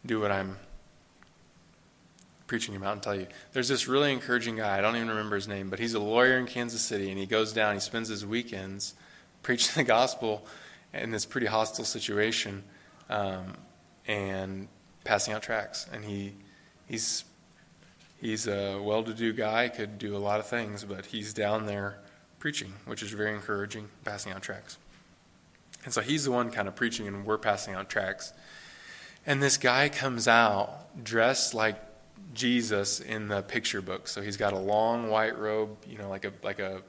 do 0.05 0.19
what 0.19 0.31
I'm 0.31 0.57
preaching 2.47 2.75
about 2.75 2.93
and 2.93 3.01
tell 3.01 3.15
you. 3.15 3.27
There's 3.53 3.67
this 3.67 3.87
really 3.87 4.11
encouraging 4.11 4.57
guy. 4.57 4.77
I 4.77 4.81
don't 4.81 4.95
even 4.95 5.07
remember 5.07 5.35
his 5.35 5.47
name, 5.47 5.69
but 5.69 5.79
he's 5.79 5.93
a 5.93 5.99
lawyer 5.99 6.37
in 6.37 6.45
Kansas 6.45 6.81
City, 6.81 7.09
and 7.09 7.17
he 7.17 7.25
goes 7.25 7.53
down. 7.53 7.73
He 7.73 7.79
spends 7.79 8.09
his 8.09 8.25
weekends 8.25 8.93
preaching 9.41 9.71
the 9.75 9.83
gospel 9.83 10.45
in 10.93 11.11
this 11.11 11.25
pretty 11.25 11.47
hostile 11.47 11.85
situation, 11.85 12.63
um, 13.09 13.55
and 14.07 14.67
passing 15.03 15.33
out 15.33 15.41
tracts. 15.41 15.87
And 15.91 16.05
he 16.05 16.33
he's 16.87 17.23
he's 18.19 18.47
a 18.47 18.79
well-to-do 18.79 19.33
guy. 19.33 19.69
Could 19.69 19.97
do 19.97 20.15
a 20.15 20.19
lot 20.19 20.39
of 20.39 20.47
things, 20.47 20.83
but 20.83 21.07
he's 21.07 21.33
down 21.33 21.65
there 21.65 21.99
preaching, 22.39 22.73
which 22.85 23.01
is 23.01 23.11
very 23.11 23.33
encouraging. 23.33 23.89
Passing 24.03 24.33
out 24.33 24.41
tracts. 24.41 24.77
And 25.83 25.93
so 25.93 26.01
he's 26.01 26.25
the 26.25 26.31
one 26.31 26.51
kind 26.51 26.67
of 26.67 26.75
preaching, 26.75 27.07
and 27.07 27.25
we're 27.25 27.37
passing 27.37 27.73
out 27.73 27.89
tracts. 27.89 28.33
And 29.25 29.41
this 29.41 29.57
guy 29.57 29.89
comes 29.89 30.27
out 30.27 31.03
dressed 31.03 31.53
like 31.53 31.75
Jesus 32.33 32.99
in 32.99 33.27
the 33.27 33.41
picture 33.41 33.81
book. 33.81 34.07
So 34.07 34.21
he's 34.21 34.37
got 34.37 34.53
a 34.53 34.57
long 34.57 35.09
white 35.09 35.37
robe, 35.37 35.77
you 35.87 35.97
know, 35.97 36.09
like 36.09 36.25
a 36.25 36.33
like 36.43 36.59
a 36.59 36.81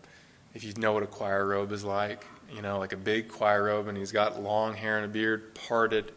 if 0.54 0.64
you 0.64 0.72
know 0.76 0.92
what 0.92 1.02
a 1.02 1.06
choir 1.06 1.46
robe 1.46 1.72
is 1.72 1.84
like, 1.84 2.24
you 2.54 2.62
know, 2.62 2.78
like 2.78 2.92
a 2.92 2.96
big 2.96 3.28
choir 3.28 3.64
robe, 3.64 3.88
and 3.88 3.98
he's 3.98 4.12
got 4.12 4.40
long 4.40 4.74
hair 4.74 4.96
and 4.96 5.04
a 5.04 5.08
beard 5.08 5.54
parted. 5.54 6.12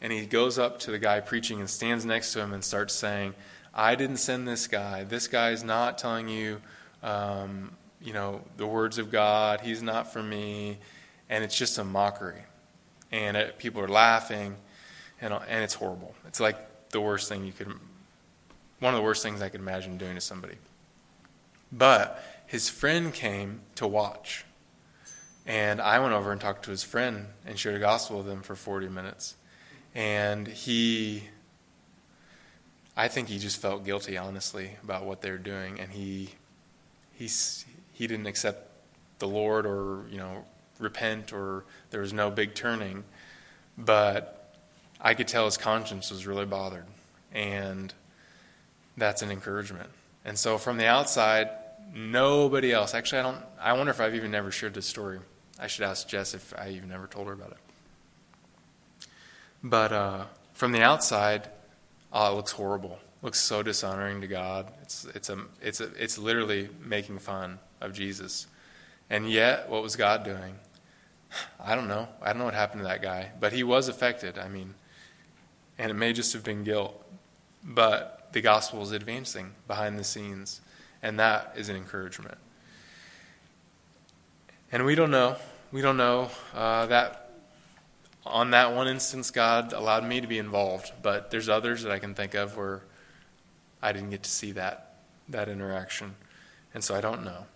And 0.00 0.12
he 0.12 0.24
goes 0.24 0.58
up 0.58 0.78
to 0.80 0.90
the 0.90 0.98
guy 0.98 1.20
preaching 1.20 1.60
and 1.60 1.68
stands 1.68 2.06
next 2.06 2.32
to 2.32 2.40
him 2.40 2.54
and 2.54 2.64
starts 2.64 2.94
saying, 2.94 3.34
I 3.74 3.94
didn't 3.96 4.16
send 4.16 4.48
this 4.48 4.66
guy. 4.66 5.04
This 5.04 5.28
guy 5.28 5.50
is 5.50 5.62
not 5.62 5.98
telling 5.98 6.28
you, 6.28 6.62
um, 7.02 7.72
you 8.00 8.14
know, 8.14 8.40
the 8.56 8.66
words 8.66 8.96
of 8.96 9.10
God. 9.10 9.60
He's 9.60 9.82
not 9.82 10.10
for 10.10 10.22
me. 10.22 10.78
And 11.30 11.42
it's 11.42 11.56
just 11.56 11.78
a 11.78 11.84
mockery. 11.84 12.42
And 13.10 13.38
it, 13.38 13.58
people 13.58 13.80
are 13.80 13.88
laughing, 13.88 14.56
and, 15.22 15.32
uh, 15.32 15.40
and 15.48 15.64
it's 15.64 15.74
horrible. 15.74 16.14
It's 16.26 16.40
like 16.40 16.90
the 16.90 17.00
worst 17.00 17.30
thing 17.30 17.46
you 17.46 17.52
could 17.52 17.72
one 18.80 18.94
of 18.94 18.98
the 18.98 19.04
worst 19.04 19.22
things 19.22 19.42
I 19.42 19.50
could 19.50 19.60
imagine 19.60 19.98
doing 19.98 20.14
to 20.14 20.20
somebody. 20.20 20.56
But 21.70 22.22
his 22.46 22.68
friend 22.68 23.12
came 23.12 23.60
to 23.76 23.86
watch. 23.86 24.44
And 25.46 25.80
I 25.80 25.98
went 26.00 26.14
over 26.14 26.32
and 26.32 26.40
talked 26.40 26.64
to 26.64 26.70
his 26.70 26.82
friend 26.82 27.26
and 27.46 27.58
shared 27.58 27.76
the 27.76 27.80
gospel 27.80 28.18
with 28.18 28.28
him 28.28 28.42
for 28.42 28.56
40 28.56 28.88
minutes. 28.88 29.36
And 29.94 30.46
he, 30.48 31.24
I 32.96 33.08
think 33.08 33.28
he 33.28 33.38
just 33.38 33.60
felt 33.60 33.84
guilty, 33.84 34.16
honestly, 34.16 34.76
about 34.82 35.04
what 35.04 35.20
they 35.20 35.30
were 35.30 35.38
doing. 35.38 35.78
And 35.78 35.92
he, 35.92 36.30
he's, 37.12 37.64
he 37.92 38.06
didn't 38.06 38.26
accept 38.26 38.70
the 39.18 39.28
Lord 39.28 39.66
or, 39.66 40.04
you 40.10 40.18
know, 40.18 40.44
repent 40.80 41.32
or 41.32 41.64
there 41.90 42.00
was 42.00 42.12
no 42.12 42.30
big 42.30 42.54
turning. 42.54 43.04
But 43.78 44.56
I 45.00 45.14
could 45.14 45.28
tell 45.28 45.44
his 45.44 45.56
conscience 45.56 46.10
was 46.10 46.26
really 46.26 46.46
bothered. 46.46 46.86
And 47.32 47.94
that's 48.96 49.22
an 49.22 49.30
encouragement. 49.30 49.90
And 50.24 50.38
so 50.38 50.58
from 50.58 50.76
the 50.76 50.86
outside, 50.86 51.50
nobody 51.94 52.72
else. 52.72 52.94
Actually, 52.94 53.20
I 53.20 53.22
don't. 53.22 53.38
I 53.60 53.72
wonder 53.74 53.90
if 53.90 54.00
I've 54.00 54.14
even 54.14 54.30
never 54.30 54.50
shared 54.50 54.74
this 54.74 54.86
story. 54.86 55.20
I 55.58 55.66
should 55.66 55.84
ask 55.84 56.08
Jess 56.08 56.34
if 56.34 56.54
I 56.58 56.70
even 56.70 56.90
ever 56.92 57.06
told 57.06 57.26
her 57.26 57.32
about 57.32 57.52
it. 57.52 57.58
But 59.62 59.92
uh, 59.92 60.24
from 60.54 60.72
the 60.72 60.82
outside, 60.82 61.48
oh, 62.12 62.32
it 62.32 62.36
looks 62.36 62.52
horrible. 62.52 62.98
It 63.20 63.24
looks 63.24 63.38
so 63.38 63.62
dishonoring 63.62 64.22
to 64.22 64.26
God. 64.26 64.72
It's 64.82 65.04
it's 65.14 65.28
a 65.28 65.38
it's 65.60 65.80
a 65.80 65.90
it's 66.02 66.18
literally 66.18 66.70
making 66.82 67.18
fun 67.18 67.58
of 67.80 67.92
Jesus. 67.92 68.46
And 69.10 69.28
yet, 69.28 69.68
what 69.68 69.82
was 69.82 69.96
God 69.96 70.24
doing? 70.24 70.54
I 71.58 71.74
don't 71.74 71.88
know. 71.88 72.08
I 72.22 72.28
don't 72.28 72.38
know 72.38 72.44
what 72.44 72.54
happened 72.54 72.80
to 72.80 72.88
that 72.88 73.02
guy, 73.02 73.30
but 73.38 73.52
he 73.52 73.62
was 73.62 73.88
affected. 73.88 74.38
I 74.38 74.48
mean, 74.48 74.74
and 75.78 75.90
it 75.90 75.94
may 75.94 76.12
just 76.12 76.32
have 76.32 76.44
been 76.44 76.64
guilt, 76.64 77.02
but 77.64 78.28
the 78.32 78.40
gospel 78.40 78.82
is 78.82 78.92
advancing 78.92 79.54
behind 79.66 79.98
the 79.98 80.04
scenes, 80.04 80.60
and 81.02 81.18
that 81.18 81.52
is 81.56 81.68
an 81.68 81.76
encouragement. 81.76 82.38
And 84.72 84.84
we 84.84 84.94
don't 84.94 85.10
know. 85.10 85.36
We 85.72 85.80
don't 85.80 85.96
know 85.96 86.30
uh, 86.54 86.86
that 86.86 87.30
on 88.26 88.50
that 88.50 88.74
one 88.74 88.86
instance, 88.86 89.30
God 89.30 89.72
allowed 89.72 90.04
me 90.04 90.20
to 90.20 90.26
be 90.26 90.38
involved, 90.38 90.92
but 91.02 91.30
there's 91.30 91.48
others 91.48 91.82
that 91.82 91.92
I 91.92 91.98
can 91.98 92.14
think 92.14 92.34
of 92.34 92.56
where 92.56 92.82
I 93.82 93.92
didn't 93.92 94.10
get 94.10 94.22
to 94.24 94.30
see 94.30 94.52
that 94.52 94.86
that 95.28 95.48
interaction, 95.48 96.16
and 96.74 96.82
so 96.82 96.94
I 96.94 97.00
don't 97.00 97.24
know. 97.24 97.46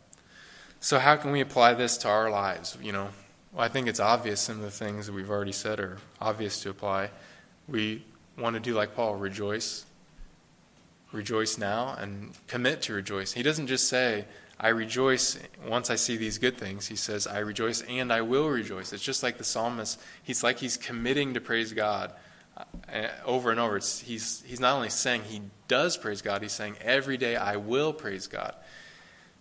So 0.80 0.98
how 0.98 1.16
can 1.16 1.32
we 1.32 1.40
apply 1.40 1.74
this 1.74 1.96
to 1.98 2.08
our 2.08 2.30
lives? 2.30 2.78
You 2.80 2.92
know, 2.92 3.08
Well, 3.54 3.64
I 3.64 3.68
think 3.68 3.86
it's 3.86 4.00
obvious 4.00 4.40
some 4.40 4.56
of 4.56 4.62
the 4.62 4.70
things 4.70 5.06
that 5.06 5.12
we've 5.12 5.30
already 5.30 5.52
said 5.52 5.78
are 5.78 5.98
obvious 6.20 6.60
to 6.62 6.70
apply. 6.70 7.10
We 7.68 8.04
want 8.36 8.54
to 8.54 8.60
do 8.60 8.74
like 8.74 8.96
Paul, 8.96 9.14
rejoice. 9.14 9.86
Rejoice 11.12 11.56
now 11.56 11.94
and 11.96 12.32
commit 12.48 12.82
to 12.82 12.94
rejoice. 12.94 13.32
He 13.32 13.44
doesn't 13.44 13.68
just 13.68 13.88
say, 13.88 14.24
I 14.58 14.68
rejoice 14.68 15.38
once 15.64 15.88
I 15.88 15.94
see 15.94 16.16
these 16.16 16.38
good 16.38 16.58
things. 16.58 16.88
He 16.88 16.96
says, 16.96 17.28
I 17.28 17.38
rejoice 17.38 17.82
and 17.82 18.12
I 18.12 18.22
will 18.22 18.48
rejoice. 18.48 18.92
It's 18.92 19.04
just 19.04 19.22
like 19.22 19.38
the 19.38 19.44
psalmist. 19.44 20.00
He's 20.24 20.42
like 20.42 20.58
he's 20.58 20.76
committing 20.76 21.34
to 21.34 21.40
praise 21.40 21.72
God 21.72 22.12
uh, 22.56 22.64
over 23.24 23.52
and 23.52 23.60
over. 23.60 23.76
It's, 23.76 24.00
he's, 24.00 24.42
he's 24.44 24.58
not 24.58 24.74
only 24.74 24.90
saying 24.90 25.22
he 25.24 25.42
does 25.68 25.96
praise 25.96 26.22
God, 26.22 26.42
he's 26.42 26.52
saying 26.52 26.74
every 26.80 27.16
day 27.16 27.36
I 27.36 27.54
will 27.54 27.92
praise 27.92 28.26
God. 28.26 28.56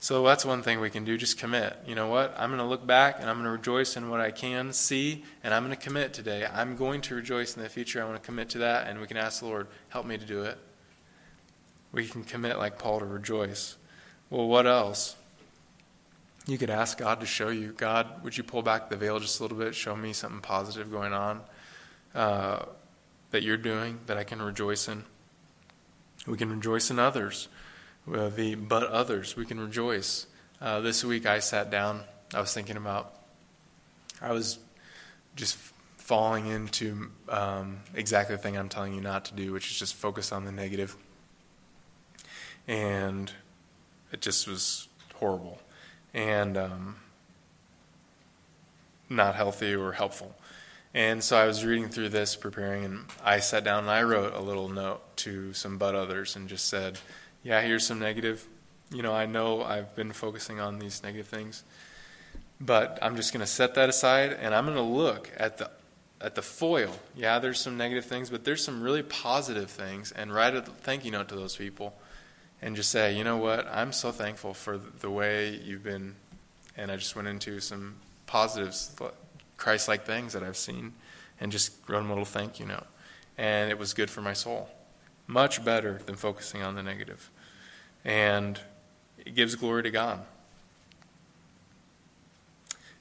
So 0.04 0.22
that's 0.22 0.44
one 0.44 0.64
thing 0.64 0.82
we 0.82 0.90
can 0.90 1.06
do. 1.06 1.18
Just 1.18 1.38
commit. 1.38 1.78
You 1.88 1.96
know 1.96 2.10
what? 2.10 2.36
I'm 2.38 2.50
going 2.50 2.60
to 2.60 2.66
look 2.66 2.86
back 2.86 3.22
and 3.22 3.30
I'm 3.30 3.38
going 3.38 3.46
to 3.46 3.52
rejoice 3.52 3.96
in 3.96 4.10
what 4.10 4.20
I 4.20 4.32
can 4.32 4.74
see, 4.74 5.24
and 5.46 5.54
I'm 5.54 5.64
going 5.64 5.74
to 5.74 5.82
commit 5.82 6.12
today. 6.12 6.46
I'm 6.46 6.76
going 6.76 7.00
to 7.04 7.16
rejoice 7.16 7.56
in 7.56 7.64
the 7.64 7.70
future. 7.70 8.02
I 8.02 8.06
want 8.06 8.22
to 8.22 8.26
commit 8.26 8.50
to 8.50 8.58
that, 8.58 8.90
and 8.90 9.00
we 9.00 9.08
can 9.08 9.16
ask 9.16 9.40
the 9.40 9.46
Lord, 9.46 9.68
help 9.88 10.06
me 10.06 10.18
to 10.18 10.26
do 10.26 10.44
it. 10.44 10.58
We 11.94 12.06
can 12.06 12.26
commit 12.26 12.58
like 12.58 12.78
Paul 12.78 13.00
to 13.00 13.06
rejoice. 13.06 13.78
Well, 14.30 14.46
what 14.46 14.68
else? 14.68 15.16
You 16.48 16.58
could 16.58 16.70
ask 16.70 16.98
God 16.98 17.22
to 17.22 17.26
show 17.26 17.48
you. 17.48 17.72
God, 17.72 18.26
would 18.26 18.38
you 18.38 18.44
pull 18.44 18.62
back 18.62 18.90
the 18.90 18.98
veil 18.98 19.22
just 19.22 19.40
a 19.40 19.44
little 19.44 19.58
bit? 19.58 19.74
Show 19.74 19.96
me 19.96 20.12
something 20.12 20.42
positive 20.42 20.92
going 20.92 21.14
on 21.14 21.40
uh, 22.14 22.66
that 23.32 23.42
you're 23.42 23.56
doing 23.56 24.00
that 24.08 24.18
I 24.18 24.26
can 24.26 24.42
rejoice 24.42 24.90
in. 24.90 25.06
We 26.28 26.36
can 26.36 26.50
rejoice 26.50 26.92
in 26.92 27.00
others 27.00 27.48
uh, 28.12 28.30
the 28.30 28.56
but 28.56 28.84
others. 28.84 29.36
We 29.36 29.46
can 29.46 29.60
rejoice. 29.60 30.28
Uh, 30.62 30.80
this 30.82 31.04
week 31.04 31.26
I 31.26 31.40
sat 31.40 31.70
down. 31.70 32.02
I 32.34 32.40
was 32.40 32.54
thinking 32.54 32.78
about. 32.78 33.14
I 34.22 34.32
was 34.32 34.60
just 35.36 35.58
falling 35.98 36.48
into 36.48 37.10
um, 37.30 37.80
exactly 37.94 38.36
the 38.36 38.42
thing 38.42 38.58
I'm 38.58 38.70
telling 38.70 38.94
you 38.94 39.02
not 39.02 39.26
to 39.26 39.34
do, 39.34 39.52
which 39.54 39.72
is 39.72 39.78
just 39.78 39.96
focus 39.96 40.32
on 40.32 40.46
the 40.46 40.52
negative. 40.52 40.96
And 42.68 43.32
it 44.12 44.22
just 44.22 44.48
was 44.48 44.88
horrible 45.16 45.60
and 46.14 46.58
um, 46.58 46.96
not 49.10 49.36
healthy 49.36 49.74
or 49.74 49.94
helpful. 49.94 50.36
And 50.94 51.24
so 51.24 51.38
I 51.38 51.48
was 51.48 51.66
reading 51.66 51.90
through 51.90 52.10
this, 52.10 52.36
preparing, 52.36 52.86
and 52.86 53.06
I 53.24 53.40
sat 53.40 53.64
down 53.64 53.80
and 53.80 53.90
I 53.90 54.04
wrote 54.04 54.34
a 54.34 54.42
little 54.42 54.70
note 54.70 55.02
to 55.18 55.54
some 55.54 55.78
but 55.78 55.96
others 55.96 56.36
and 56.36 56.48
just 56.48 56.68
said, 56.68 57.00
yeah, 57.44 57.62
here's 57.62 57.86
some 57.86 58.00
negative. 58.00 58.48
You 58.92 59.02
know, 59.02 59.14
I 59.14 59.26
know 59.26 59.64
I've 59.64 59.96
been 59.96 60.12
focusing 60.12 60.60
on 60.60 60.80
these 60.80 61.04
negative 61.04 61.28
things, 61.28 61.64
but 62.60 62.98
I'm 63.02 63.16
just 63.16 63.34
going 63.34 63.42
to 63.42 63.52
set 63.52 63.76
that 63.76 63.90
aside 63.90 64.34
and 64.34 64.54
I'm 64.54 64.66
going 64.66 64.78
to 64.78 64.82
look 64.82 65.32
at 65.38 65.58
the 65.58 65.70
at 66.24 66.36
the 66.36 66.42
foil. 66.42 66.96
Yeah, 67.16 67.40
there's 67.40 67.60
some 67.60 67.78
negative 67.78 68.06
things, 68.06 68.30
but 68.30 68.46
there's 68.46 68.64
some 68.64 68.82
really 68.82 69.04
positive 69.04 69.70
things, 69.70 70.12
and 70.14 70.34
write 70.34 70.56
a 70.56 70.62
thank 70.62 71.04
you 71.04 71.12
note 71.12 71.28
to 71.30 71.36
those 71.36 71.58
people, 71.58 71.94
and 72.62 72.78
just 72.78 72.90
say, 72.90 73.16
you 73.16 73.26
know 73.26 73.38
what, 73.38 73.68
I'm 73.68 73.92
so 73.92 74.12
thankful 74.12 74.54
for 74.54 74.78
the 74.78 75.10
way 75.10 75.60
you've 75.64 75.84
been, 75.84 76.16
and 76.78 76.90
I 76.90 76.96
just 76.96 77.16
went 77.16 77.28
into 77.28 77.60
some 77.60 77.98
positives, 78.26 78.96
Christ-like 79.58 80.06
things 80.06 80.32
that 80.32 80.44
I've 80.44 80.56
seen, 80.56 80.94
and 81.42 81.52
just 81.52 81.74
wrote 81.90 82.06
a 82.06 82.08
little 82.08 82.24
thank 82.24 82.58
you 82.58 82.66
note, 82.68 82.88
and 83.38 83.70
it 83.70 83.78
was 83.78 83.94
good 83.94 84.10
for 84.10 84.22
my 84.22 84.34
soul, 84.34 84.70
much 85.28 85.66
better 85.66 86.00
than 86.06 86.16
focusing 86.16 86.62
on 86.62 86.76
the 86.76 86.84
negative 86.84 87.30
and 88.06 88.60
it 89.26 89.36
gives 89.36 89.56
glory 89.56 89.84
to 89.84 89.92
God. 89.92 90.22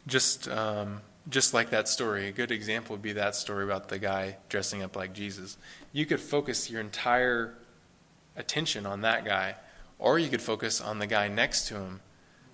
Just, 0.07 0.49
um, 0.49 1.01
just 1.29 1.55
like 1.55 1.71
that 1.71 1.89
story, 1.89 2.29
a 2.29 2.33
good 2.33 2.51
example 2.51 2.95
would 2.95 3.03
be 3.03 3.13
that 3.13 3.35
story 3.35 3.65
about 3.65 3.89
the 3.89 3.99
guy 3.99 4.37
dressing 4.49 4.83
up 4.83 4.97
like 4.97 5.13
Jesus. 5.13 5.57
You 5.93 6.07
could 6.07 6.21
focus 6.21 6.71
your 6.71 6.81
entire 6.81 7.55
attention 8.37 8.87
on 8.87 9.03
that 9.03 9.25
guy, 9.25 9.57
or 9.99 10.19
you 10.19 10.29
could 10.29 10.43
focus 10.43 10.81
on 10.81 10.99
the 10.99 11.07
guy 11.07 11.29
next 11.29 11.69
to 11.69 11.75
him 11.75 12.01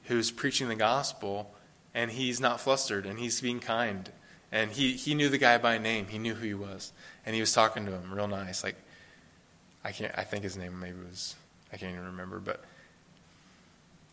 who's 0.05 0.31
preaching 0.31 0.69
the 0.69 0.75
gospel 0.75 1.55
and 1.95 2.11
he's 2.11 2.41
not 2.41 2.61
flustered 2.61 3.07
and 3.07 3.19
he's 3.19 3.41
being 3.41 3.61
kind. 3.61 4.11
And 4.51 4.71
he, 4.71 4.93
he 4.93 5.15
knew 5.15 5.29
the 5.29 5.39
guy 5.39 5.59
by 5.59 5.79
name, 5.79 6.07
he 6.07 6.19
knew 6.19 6.35
who 6.35 6.47
he 6.47 6.55
was. 6.55 6.93
And 7.25 7.35
he 7.35 7.41
was 7.41 7.53
talking 7.53 7.85
to 7.87 7.93
him 7.93 8.13
real 8.13 8.29
nice. 8.29 8.65
Like, 8.65 8.77
I 9.85 9.93
can't, 9.93 10.13
I 10.17 10.25
think 10.25 10.45
his 10.45 10.57
name 10.57 10.79
maybe 10.79 10.99
was 11.07 11.37
I 11.73 11.77
can't 11.77 11.93
even 11.93 12.07
remember, 12.07 12.39
but 12.39 12.65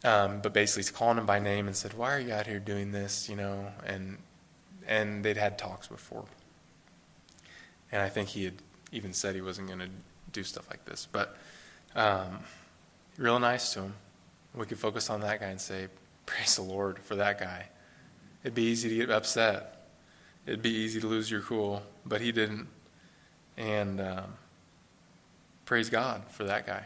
um, 0.04 0.42
but 0.42 0.54
basically 0.54 0.84
he's 0.84 0.92
calling 0.92 1.18
him 1.18 1.26
by 1.26 1.40
name 1.40 1.68
and 1.68 1.76
said, 1.76 1.94
"Why 1.94 2.16
are 2.16 2.20
you 2.20 2.34
out 2.34 2.48
here 2.48 2.60
doing 2.60 2.92
this?" 2.92 3.30
You 3.30 3.36
know, 3.36 3.72
and 3.86 4.18
and 4.88 5.24
they'd 5.24 5.38
had 5.38 5.58
talks 5.58 5.88
before, 5.88 6.26
and 7.92 8.02
I 8.02 8.10
think 8.10 8.30
he 8.30 8.44
had 8.44 8.56
even 8.92 9.14
said 9.14 9.36
he 9.36 9.42
wasn't 9.42 9.68
going 9.68 9.80
to 9.80 9.90
do 10.32 10.44
stuff 10.44 10.70
like 10.70 10.86
this, 10.86 11.08
but 11.12 11.36
um, 11.96 12.40
real 13.18 13.40
nice 13.40 13.74
to 13.74 13.82
him. 13.82 13.94
We 14.54 14.66
could 14.66 14.80
focus 14.80 15.10
on 15.10 15.22
that 15.22 15.40
guy 15.40 15.48
and 15.48 15.60
say, 15.60 15.88
"Praise 16.26 16.56
the 16.56 16.62
Lord 16.62 17.00
for 17.00 17.16
that 17.16 17.40
guy." 17.40 17.70
It'd 18.44 18.54
be 18.54 18.64
easy 18.64 18.90
to 18.90 18.96
get 18.96 19.10
upset. 19.10 19.88
It'd 20.46 20.62
be 20.62 20.70
easy 20.70 21.02
to 21.02 21.08
lose 21.08 21.32
your 21.32 21.42
cool, 21.42 21.82
but 22.06 22.22
he 22.22 22.32
didn't. 22.32 22.68
And 23.58 24.00
um, 24.00 24.34
praise 25.66 25.90
God 25.90 26.22
for 26.30 26.44
that 26.44 26.68
guy. 26.68 26.86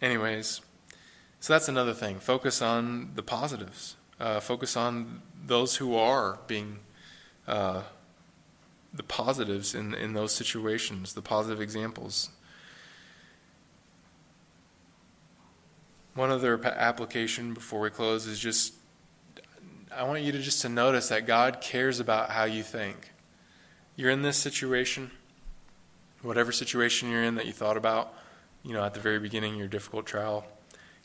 Anyways, 0.00 0.60
so 1.40 1.52
that's 1.52 1.68
another 1.68 1.94
thing. 1.94 2.18
Focus 2.18 2.60
on 2.62 3.10
the 3.14 3.22
positives. 3.22 3.96
Uh, 4.18 4.40
focus 4.40 4.76
on 4.76 5.22
those 5.44 5.76
who 5.76 5.94
are 5.94 6.38
being 6.46 6.78
uh, 7.46 7.82
the 8.92 9.02
positives 9.02 9.74
in 9.74 9.94
in 9.94 10.14
those 10.14 10.34
situations, 10.34 11.14
the 11.14 11.22
positive 11.22 11.60
examples. 11.60 12.30
One 16.14 16.30
other 16.30 16.58
application 16.64 17.52
before 17.52 17.80
we 17.80 17.90
close 17.90 18.26
is 18.26 18.38
just 18.38 18.72
I 19.94 20.02
want 20.04 20.22
you 20.22 20.32
to 20.32 20.40
just 20.40 20.62
to 20.62 20.68
notice 20.68 21.08
that 21.10 21.26
God 21.26 21.60
cares 21.60 22.00
about 22.00 22.30
how 22.30 22.44
you 22.44 22.62
think. 22.62 23.12
You're 23.96 24.10
in 24.10 24.22
this 24.22 24.36
situation, 24.36 25.10
whatever 26.22 26.52
situation 26.52 27.10
you're 27.10 27.22
in 27.22 27.34
that 27.36 27.46
you 27.46 27.52
thought 27.52 27.76
about 27.76 28.12
you 28.66 28.72
know, 28.72 28.82
at 28.82 28.94
the 28.94 29.00
very 29.00 29.20
beginning, 29.20 29.56
your 29.56 29.68
difficult 29.68 30.06
trial. 30.06 30.44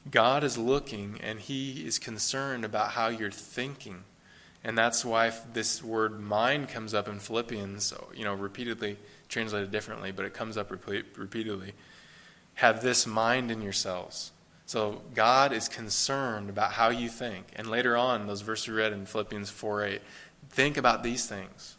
God 0.10 0.43
is 0.43 0.58
looking 0.58 1.19
and 1.21 1.39
He 1.39 1.86
is 1.86 2.00
concerned 2.00 2.65
about 2.65 2.91
how 2.91 3.08
you're 3.10 3.30
thinking. 3.30 4.04
And 4.63 4.76
that's 4.78 5.06
why 5.06 5.32
this 5.54 5.84
word 5.84 6.19
mind 6.19 6.69
comes 6.69 6.93
up 6.93 7.08
in 7.08 7.19
Philippians, 7.19 7.93
you 8.15 8.26
know, 8.26 8.34
repeatedly 8.34 8.97
translated 9.30 9.71
differently, 9.71 10.12
but 10.12 10.26
it 10.26 10.34
comes 10.34 10.58
up 10.58 10.71
repeatedly. 10.71 11.74
Have 12.56 12.82
this 12.82 13.08
mind 13.08 13.52
in 13.52 13.62
yourselves. 13.62 14.32
So 14.65 15.02
God 15.13 15.54
is 15.54 15.67
concerned 15.67 16.50
about 16.50 16.74
how 16.74 16.89
you 16.89 17.10
think. 17.10 17.47
And 17.56 17.69
later 17.69 17.95
on, 17.95 18.28
those 18.28 18.41
verses 18.41 18.67
we 18.67 18.76
read 18.76 18.93
in 18.93 19.06
Philippians 19.06 19.50
4 19.50 19.86
8, 19.86 20.02
think 20.50 20.78
about 20.78 21.04
these 21.04 21.26
things. 21.28 21.78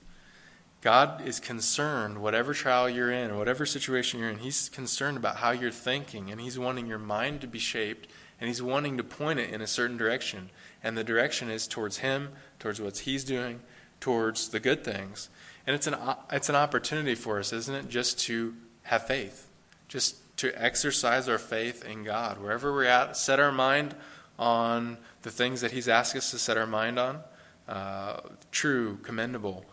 God 0.83 1.25
is 1.25 1.39
concerned, 1.39 2.21
whatever 2.21 2.53
trial 2.53 2.91
you're 2.91 3.13
in, 3.13 3.39
whatever 3.39 3.65
situation 3.65 4.19
you're 4.19 4.31
in, 4.31 4.39
He's 4.39 4.69
concerned 4.69 5.17
about 5.17 5.37
how 5.37 5.53
you're 5.53 5.71
thinking, 5.71 6.29
and 6.31 6.41
He's 6.41 6.59
wanting 6.59 6.89
your 6.89 6.99
mind 6.99 7.41
to 7.43 7.47
be 7.47 7.61
shaped, 7.61 8.09
and 8.41 8.49
He's 8.49 8.61
wanting 8.61 8.97
to 8.97 9.05
point 9.05 9.39
it 9.39 9.51
in 9.51 9.61
a 9.63 9.67
certain 9.69 9.97
direction. 9.97 10.51
And 10.83 10.99
the 10.99 11.05
direction 11.05 11.51
is 11.51 11.69
towards 11.69 11.99
Him, 11.99 12.31
towards 12.59 12.81
what 12.81 12.99
He's 12.99 13.23
doing, 13.23 13.61
towards 14.01 14.49
the 14.49 14.59
good 14.59 14.83
things. 14.83 15.31
And 15.69 15.77
it's 15.77 15.87
an, 15.87 15.95
it's 16.33 16.49
an 16.49 16.57
opportunity 16.57 17.15
for 17.15 17.39
us, 17.39 17.53
isn't 17.53 17.75
it, 17.75 17.89
just 17.89 18.19
to 18.23 18.53
have 18.83 19.07
faith, 19.07 19.49
just 19.87 20.17
to 20.39 20.51
exercise 20.61 21.29
our 21.29 21.39
faith 21.39 21.85
in 21.85 22.03
God. 22.03 22.43
Wherever 22.43 22.73
we're 22.73 22.87
at, 22.87 23.17
set 23.17 23.39
our 23.39 23.53
mind 23.53 23.95
on 24.37 24.99
the 25.23 25.31
things 25.31 25.61
that 25.61 25.71
He's 25.71 25.87
asked 25.87 26.17
us 26.17 26.33
to 26.33 26.41
set 26.41 26.57
our 26.57 26.67
mind 26.67 26.99
on 26.99 27.21
uh, 27.69 28.17
true, 28.51 28.99
commendable 29.05 29.65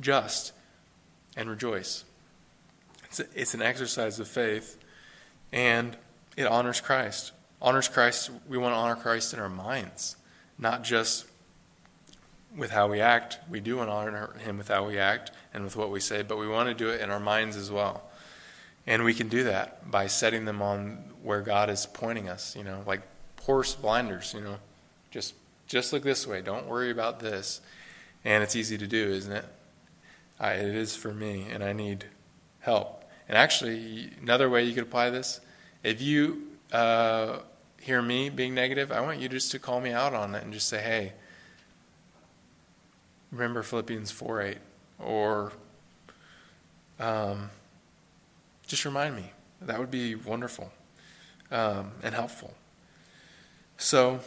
just, 0.00 0.52
and 1.36 1.48
rejoice. 1.48 2.04
It's, 3.04 3.20
a, 3.20 3.26
it's 3.34 3.54
an 3.54 3.62
exercise 3.62 4.18
of 4.18 4.28
faith, 4.28 4.76
and 5.52 5.96
it 6.36 6.46
honors 6.46 6.80
Christ. 6.80 7.32
Honors 7.60 7.88
Christ, 7.88 8.30
we 8.48 8.58
want 8.58 8.74
to 8.74 8.76
honor 8.76 8.96
Christ 8.96 9.32
in 9.32 9.40
our 9.40 9.48
minds, 9.48 10.16
not 10.58 10.84
just 10.84 11.26
with 12.56 12.70
how 12.70 12.88
we 12.88 13.00
act. 13.00 13.38
We 13.50 13.60
do 13.60 13.76
want 13.78 13.88
to 13.88 13.92
honor 13.92 14.34
Him 14.38 14.58
with 14.58 14.68
how 14.68 14.86
we 14.86 14.98
act 14.98 15.32
and 15.52 15.64
with 15.64 15.76
what 15.76 15.90
we 15.90 16.00
say, 16.00 16.22
but 16.22 16.38
we 16.38 16.48
want 16.48 16.68
to 16.68 16.74
do 16.74 16.90
it 16.90 17.00
in 17.00 17.10
our 17.10 17.20
minds 17.20 17.56
as 17.56 17.70
well. 17.70 18.02
And 18.86 19.04
we 19.04 19.14
can 19.14 19.28
do 19.28 19.44
that 19.44 19.90
by 19.90 20.06
setting 20.06 20.44
them 20.44 20.62
on 20.62 21.04
where 21.22 21.42
God 21.42 21.68
is 21.68 21.86
pointing 21.86 22.28
us, 22.28 22.56
you 22.56 22.64
know, 22.64 22.82
like 22.86 23.02
horse 23.42 23.74
blinders, 23.74 24.34
you 24.34 24.40
know. 24.40 24.56
Just 25.10 25.34
just 25.66 25.92
look 25.92 26.02
this 26.02 26.26
way. 26.26 26.40
Don't 26.40 26.66
worry 26.66 26.90
about 26.90 27.20
this. 27.20 27.60
And 28.24 28.42
it's 28.42 28.56
easy 28.56 28.78
to 28.78 28.86
do, 28.86 29.10
isn't 29.10 29.32
it? 29.32 29.44
I, 30.40 30.52
it 30.52 30.74
is 30.74 30.94
for 30.96 31.12
me, 31.12 31.46
and 31.50 31.62
I 31.64 31.72
need 31.72 32.06
help. 32.60 33.04
And 33.28 33.36
actually, 33.36 34.10
another 34.22 34.48
way 34.48 34.64
you 34.64 34.74
could 34.74 34.84
apply 34.84 35.10
this 35.10 35.40
if 35.82 36.02
you 36.02 36.48
uh, 36.72 37.38
hear 37.80 38.02
me 38.02 38.30
being 38.30 38.54
negative, 38.54 38.90
I 38.90 39.00
want 39.00 39.20
you 39.20 39.28
just 39.28 39.50
to 39.52 39.58
call 39.58 39.80
me 39.80 39.90
out 39.90 40.14
on 40.14 40.34
it 40.34 40.42
and 40.42 40.52
just 40.52 40.68
say, 40.68 40.80
hey, 40.80 41.12
remember 43.30 43.62
Philippians 43.62 44.10
4 44.10 44.42
8. 44.42 44.58
Or 44.98 45.52
um, 46.98 47.50
just 48.66 48.84
remind 48.84 49.16
me. 49.16 49.32
That 49.60 49.78
would 49.78 49.90
be 49.90 50.14
wonderful 50.14 50.72
um, 51.50 51.92
and 52.02 52.14
helpful. 52.14 52.54
So 53.76 54.20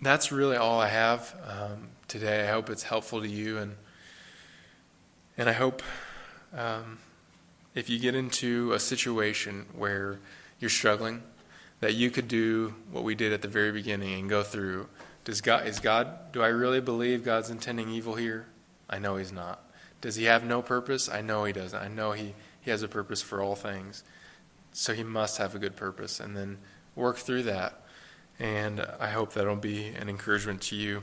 that's 0.00 0.30
really 0.30 0.56
all 0.56 0.80
I 0.80 0.88
have 0.88 1.34
um, 1.46 1.88
today. 2.06 2.48
I 2.48 2.52
hope 2.52 2.70
it's 2.70 2.84
helpful 2.84 3.20
to 3.20 3.28
you, 3.28 3.58
and 3.58 3.74
and 5.36 5.48
I 5.48 5.52
hope 5.52 5.82
um, 6.56 6.98
if 7.74 7.88
you 7.90 7.98
get 7.98 8.14
into 8.14 8.72
a 8.72 8.78
situation 8.78 9.66
where 9.72 10.18
you're 10.60 10.70
struggling, 10.70 11.22
that 11.80 11.94
you 11.94 12.10
could 12.10 12.28
do 12.28 12.74
what 12.90 13.04
we 13.04 13.14
did 13.14 13.32
at 13.32 13.42
the 13.42 13.48
very 13.48 13.72
beginning 13.72 14.18
and 14.18 14.28
go 14.28 14.42
through. 14.42 14.88
Does 15.24 15.40
God 15.40 15.66
is 15.66 15.80
God? 15.80 16.32
Do 16.32 16.42
I 16.42 16.48
really 16.48 16.80
believe 16.80 17.24
God's 17.24 17.50
intending 17.50 17.88
evil 17.88 18.14
here? 18.14 18.46
I 18.88 18.98
know 18.98 19.16
He's 19.16 19.32
not. 19.32 19.62
Does 20.00 20.16
He 20.16 20.24
have 20.24 20.44
no 20.44 20.62
purpose? 20.62 21.08
I 21.08 21.20
know 21.20 21.44
He 21.44 21.52
doesn't. 21.52 21.78
I 21.78 21.88
know 21.88 22.12
He 22.12 22.34
He 22.60 22.70
has 22.70 22.82
a 22.82 22.88
purpose 22.88 23.20
for 23.20 23.42
all 23.42 23.56
things. 23.56 24.04
So 24.72 24.94
He 24.94 25.02
must 25.02 25.38
have 25.38 25.54
a 25.54 25.58
good 25.58 25.76
purpose, 25.76 26.20
and 26.20 26.36
then 26.36 26.58
work 26.94 27.16
through 27.16 27.42
that. 27.44 27.82
And 28.40 28.86
I 29.00 29.08
hope 29.08 29.32
that'll 29.32 29.56
be 29.56 29.88
an 29.88 30.08
encouragement 30.08 30.60
to 30.62 30.76
you. 30.76 31.02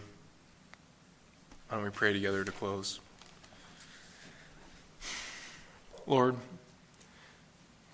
Why 1.68 1.78
don't 1.78 1.84
we 1.84 1.90
pray 1.90 2.14
together 2.14 2.44
to 2.44 2.52
close? 2.52 3.00
Lord, 6.08 6.36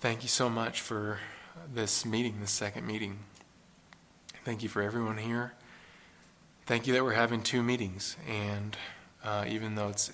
thank 0.00 0.22
you 0.22 0.28
so 0.28 0.48
much 0.48 0.80
for 0.80 1.18
this 1.74 2.04
meeting, 2.04 2.40
this 2.40 2.50
second 2.50 2.86
meeting. 2.86 3.18
Thank 4.44 4.62
you 4.62 4.68
for 4.68 4.82
everyone 4.82 5.18
here. 5.18 5.54
Thank 6.66 6.86
you 6.86 6.92
that 6.92 7.02
we're 7.02 7.14
having 7.14 7.42
two 7.42 7.62
meetings. 7.62 8.16
And 8.28 8.76
uh, 9.24 9.44
even 9.48 9.74
though 9.74 9.88
it's 9.88 10.12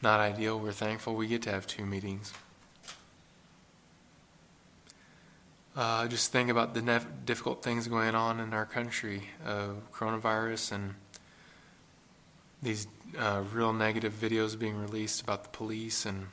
not 0.00 0.20
ideal, 0.20 0.58
we're 0.58 0.72
thankful 0.72 1.14
we 1.14 1.26
get 1.26 1.42
to 1.42 1.50
have 1.50 1.66
two 1.66 1.84
meetings. 1.84 2.32
Uh, 5.76 6.08
just 6.08 6.32
think 6.32 6.50
about 6.50 6.74
the 6.74 6.82
nef- 6.82 7.06
difficult 7.24 7.62
things 7.62 7.86
going 7.86 8.14
on 8.14 8.40
in 8.40 8.52
our 8.52 8.66
country, 8.66 9.22
uh, 9.46 9.68
coronavirus, 9.92 10.72
and 10.72 10.94
these 12.60 12.88
uh, 13.18 13.42
real 13.52 13.72
negative 13.72 14.12
videos 14.12 14.58
being 14.58 14.76
released 14.76 15.22
about 15.22 15.44
the 15.44 15.50
police. 15.50 16.06
And 16.06 16.26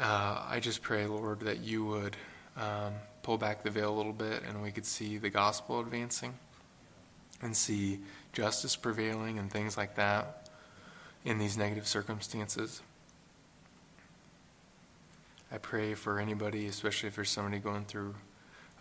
uh, 0.00 0.44
I 0.48 0.58
just 0.60 0.82
pray, 0.82 1.06
Lord, 1.06 1.40
that 1.40 1.60
you 1.60 1.84
would 1.84 2.16
um, 2.56 2.94
pull 3.22 3.38
back 3.38 3.62
the 3.62 3.70
veil 3.70 3.94
a 3.94 3.96
little 3.96 4.12
bit 4.12 4.42
and 4.46 4.62
we 4.62 4.70
could 4.70 4.86
see 4.86 5.18
the 5.18 5.30
gospel 5.30 5.80
advancing 5.80 6.34
and 7.42 7.56
see 7.56 8.00
justice 8.32 8.76
prevailing 8.76 9.38
and 9.38 9.50
things 9.50 9.76
like 9.76 9.94
that 9.96 10.48
in 11.24 11.38
these 11.38 11.56
negative 11.56 11.86
circumstances. 11.86 12.82
I 15.50 15.58
pray 15.58 15.94
for 15.94 16.18
anybody, 16.18 16.66
especially 16.66 17.08
if 17.08 17.14
there's 17.14 17.30
somebody 17.30 17.58
going 17.58 17.84
through 17.84 18.14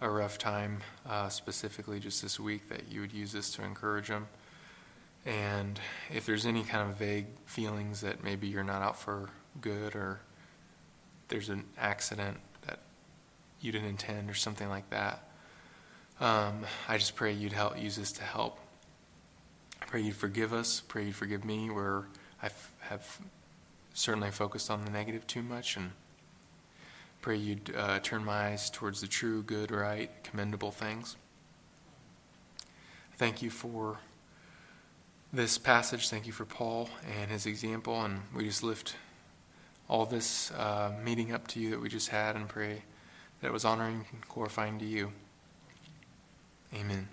a 0.01 0.09
rough 0.09 0.37
time, 0.37 0.79
uh, 1.07 1.29
specifically 1.29 1.99
just 1.99 2.21
this 2.21 2.39
week, 2.39 2.69
that 2.69 2.91
you 2.91 3.01
would 3.01 3.13
use 3.13 3.31
this 3.31 3.51
to 3.51 3.63
encourage 3.63 4.07
them. 4.07 4.27
And 5.25 5.79
if 6.13 6.25
there's 6.25 6.45
any 6.45 6.63
kind 6.63 6.89
of 6.89 6.97
vague 6.97 7.27
feelings 7.45 8.01
that 8.01 8.23
maybe 8.23 8.47
you're 8.47 8.63
not 8.63 8.81
out 8.81 8.97
for 8.97 9.29
good 9.61 9.95
or 9.95 10.19
there's 11.27 11.49
an 11.49 11.65
accident 11.77 12.37
that 12.67 12.79
you 13.61 13.71
didn't 13.71 13.87
intend 13.87 14.29
or 14.29 14.33
something 14.33 14.69
like 14.69 14.89
that, 14.89 15.29
um, 16.19 16.65
I 16.87 16.97
just 16.97 17.15
pray 17.15 17.31
you'd 17.31 17.53
help 17.53 17.79
use 17.79 17.95
this 17.95 18.11
to 18.13 18.23
help. 18.23 18.59
I 19.81 19.85
pray 19.85 20.01
you'd 20.01 20.15
forgive 20.15 20.53
us. 20.53 20.81
Pray 20.87 21.05
you'd 21.05 21.15
forgive 21.15 21.45
me 21.45 21.69
where 21.69 22.05
I 22.41 22.49
have 22.81 23.19
certainly 23.93 24.31
focused 24.31 24.71
on 24.71 24.83
the 24.83 24.91
negative 24.91 25.27
too 25.27 25.41
much 25.41 25.77
and 25.77 25.91
Pray 27.25 27.37
you'd 27.37 27.75
uh, 27.75 27.97
turn 28.01 28.23
my 28.23 28.49
eyes 28.49 28.69
towards 28.69 29.01
the 29.01 29.07
true, 29.07 29.41
good, 29.41 29.71
right, 29.71 30.11
commendable 30.23 30.69
things. 30.69 31.15
Thank 33.17 33.41
you 33.41 33.49
for 33.49 33.97
this 35.33 35.57
passage. 35.57 36.07
Thank 36.07 36.27
you 36.27 36.31
for 36.31 36.45
Paul 36.45 36.87
and 37.19 37.31
his 37.31 37.47
example. 37.47 37.99
And 37.99 38.21
we 38.35 38.43
just 38.43 38.61
lift 38.61 38.95
all 39.89 40.05
this 40.05 40.51
uh, 40.51 40.91
meeting 41.03 41.31
up 41.31 41.47
to 41.47 41.59
you 41.59 41.71
that 41.71 41.81
we 41.81 41.89
just 41.89 42.09
had 42.09 42.35
and 42.35 42.47
pray 42.47 42.83
that 43.41 43.47
it 43.47 43.51
was 43.51 43.65
honoring 43.65 44.05
and 44.11 44.21
glorifying 44.29 44.77
to 44.77 44.85
you. 44.85 45.11
Amen. 46.75 47.07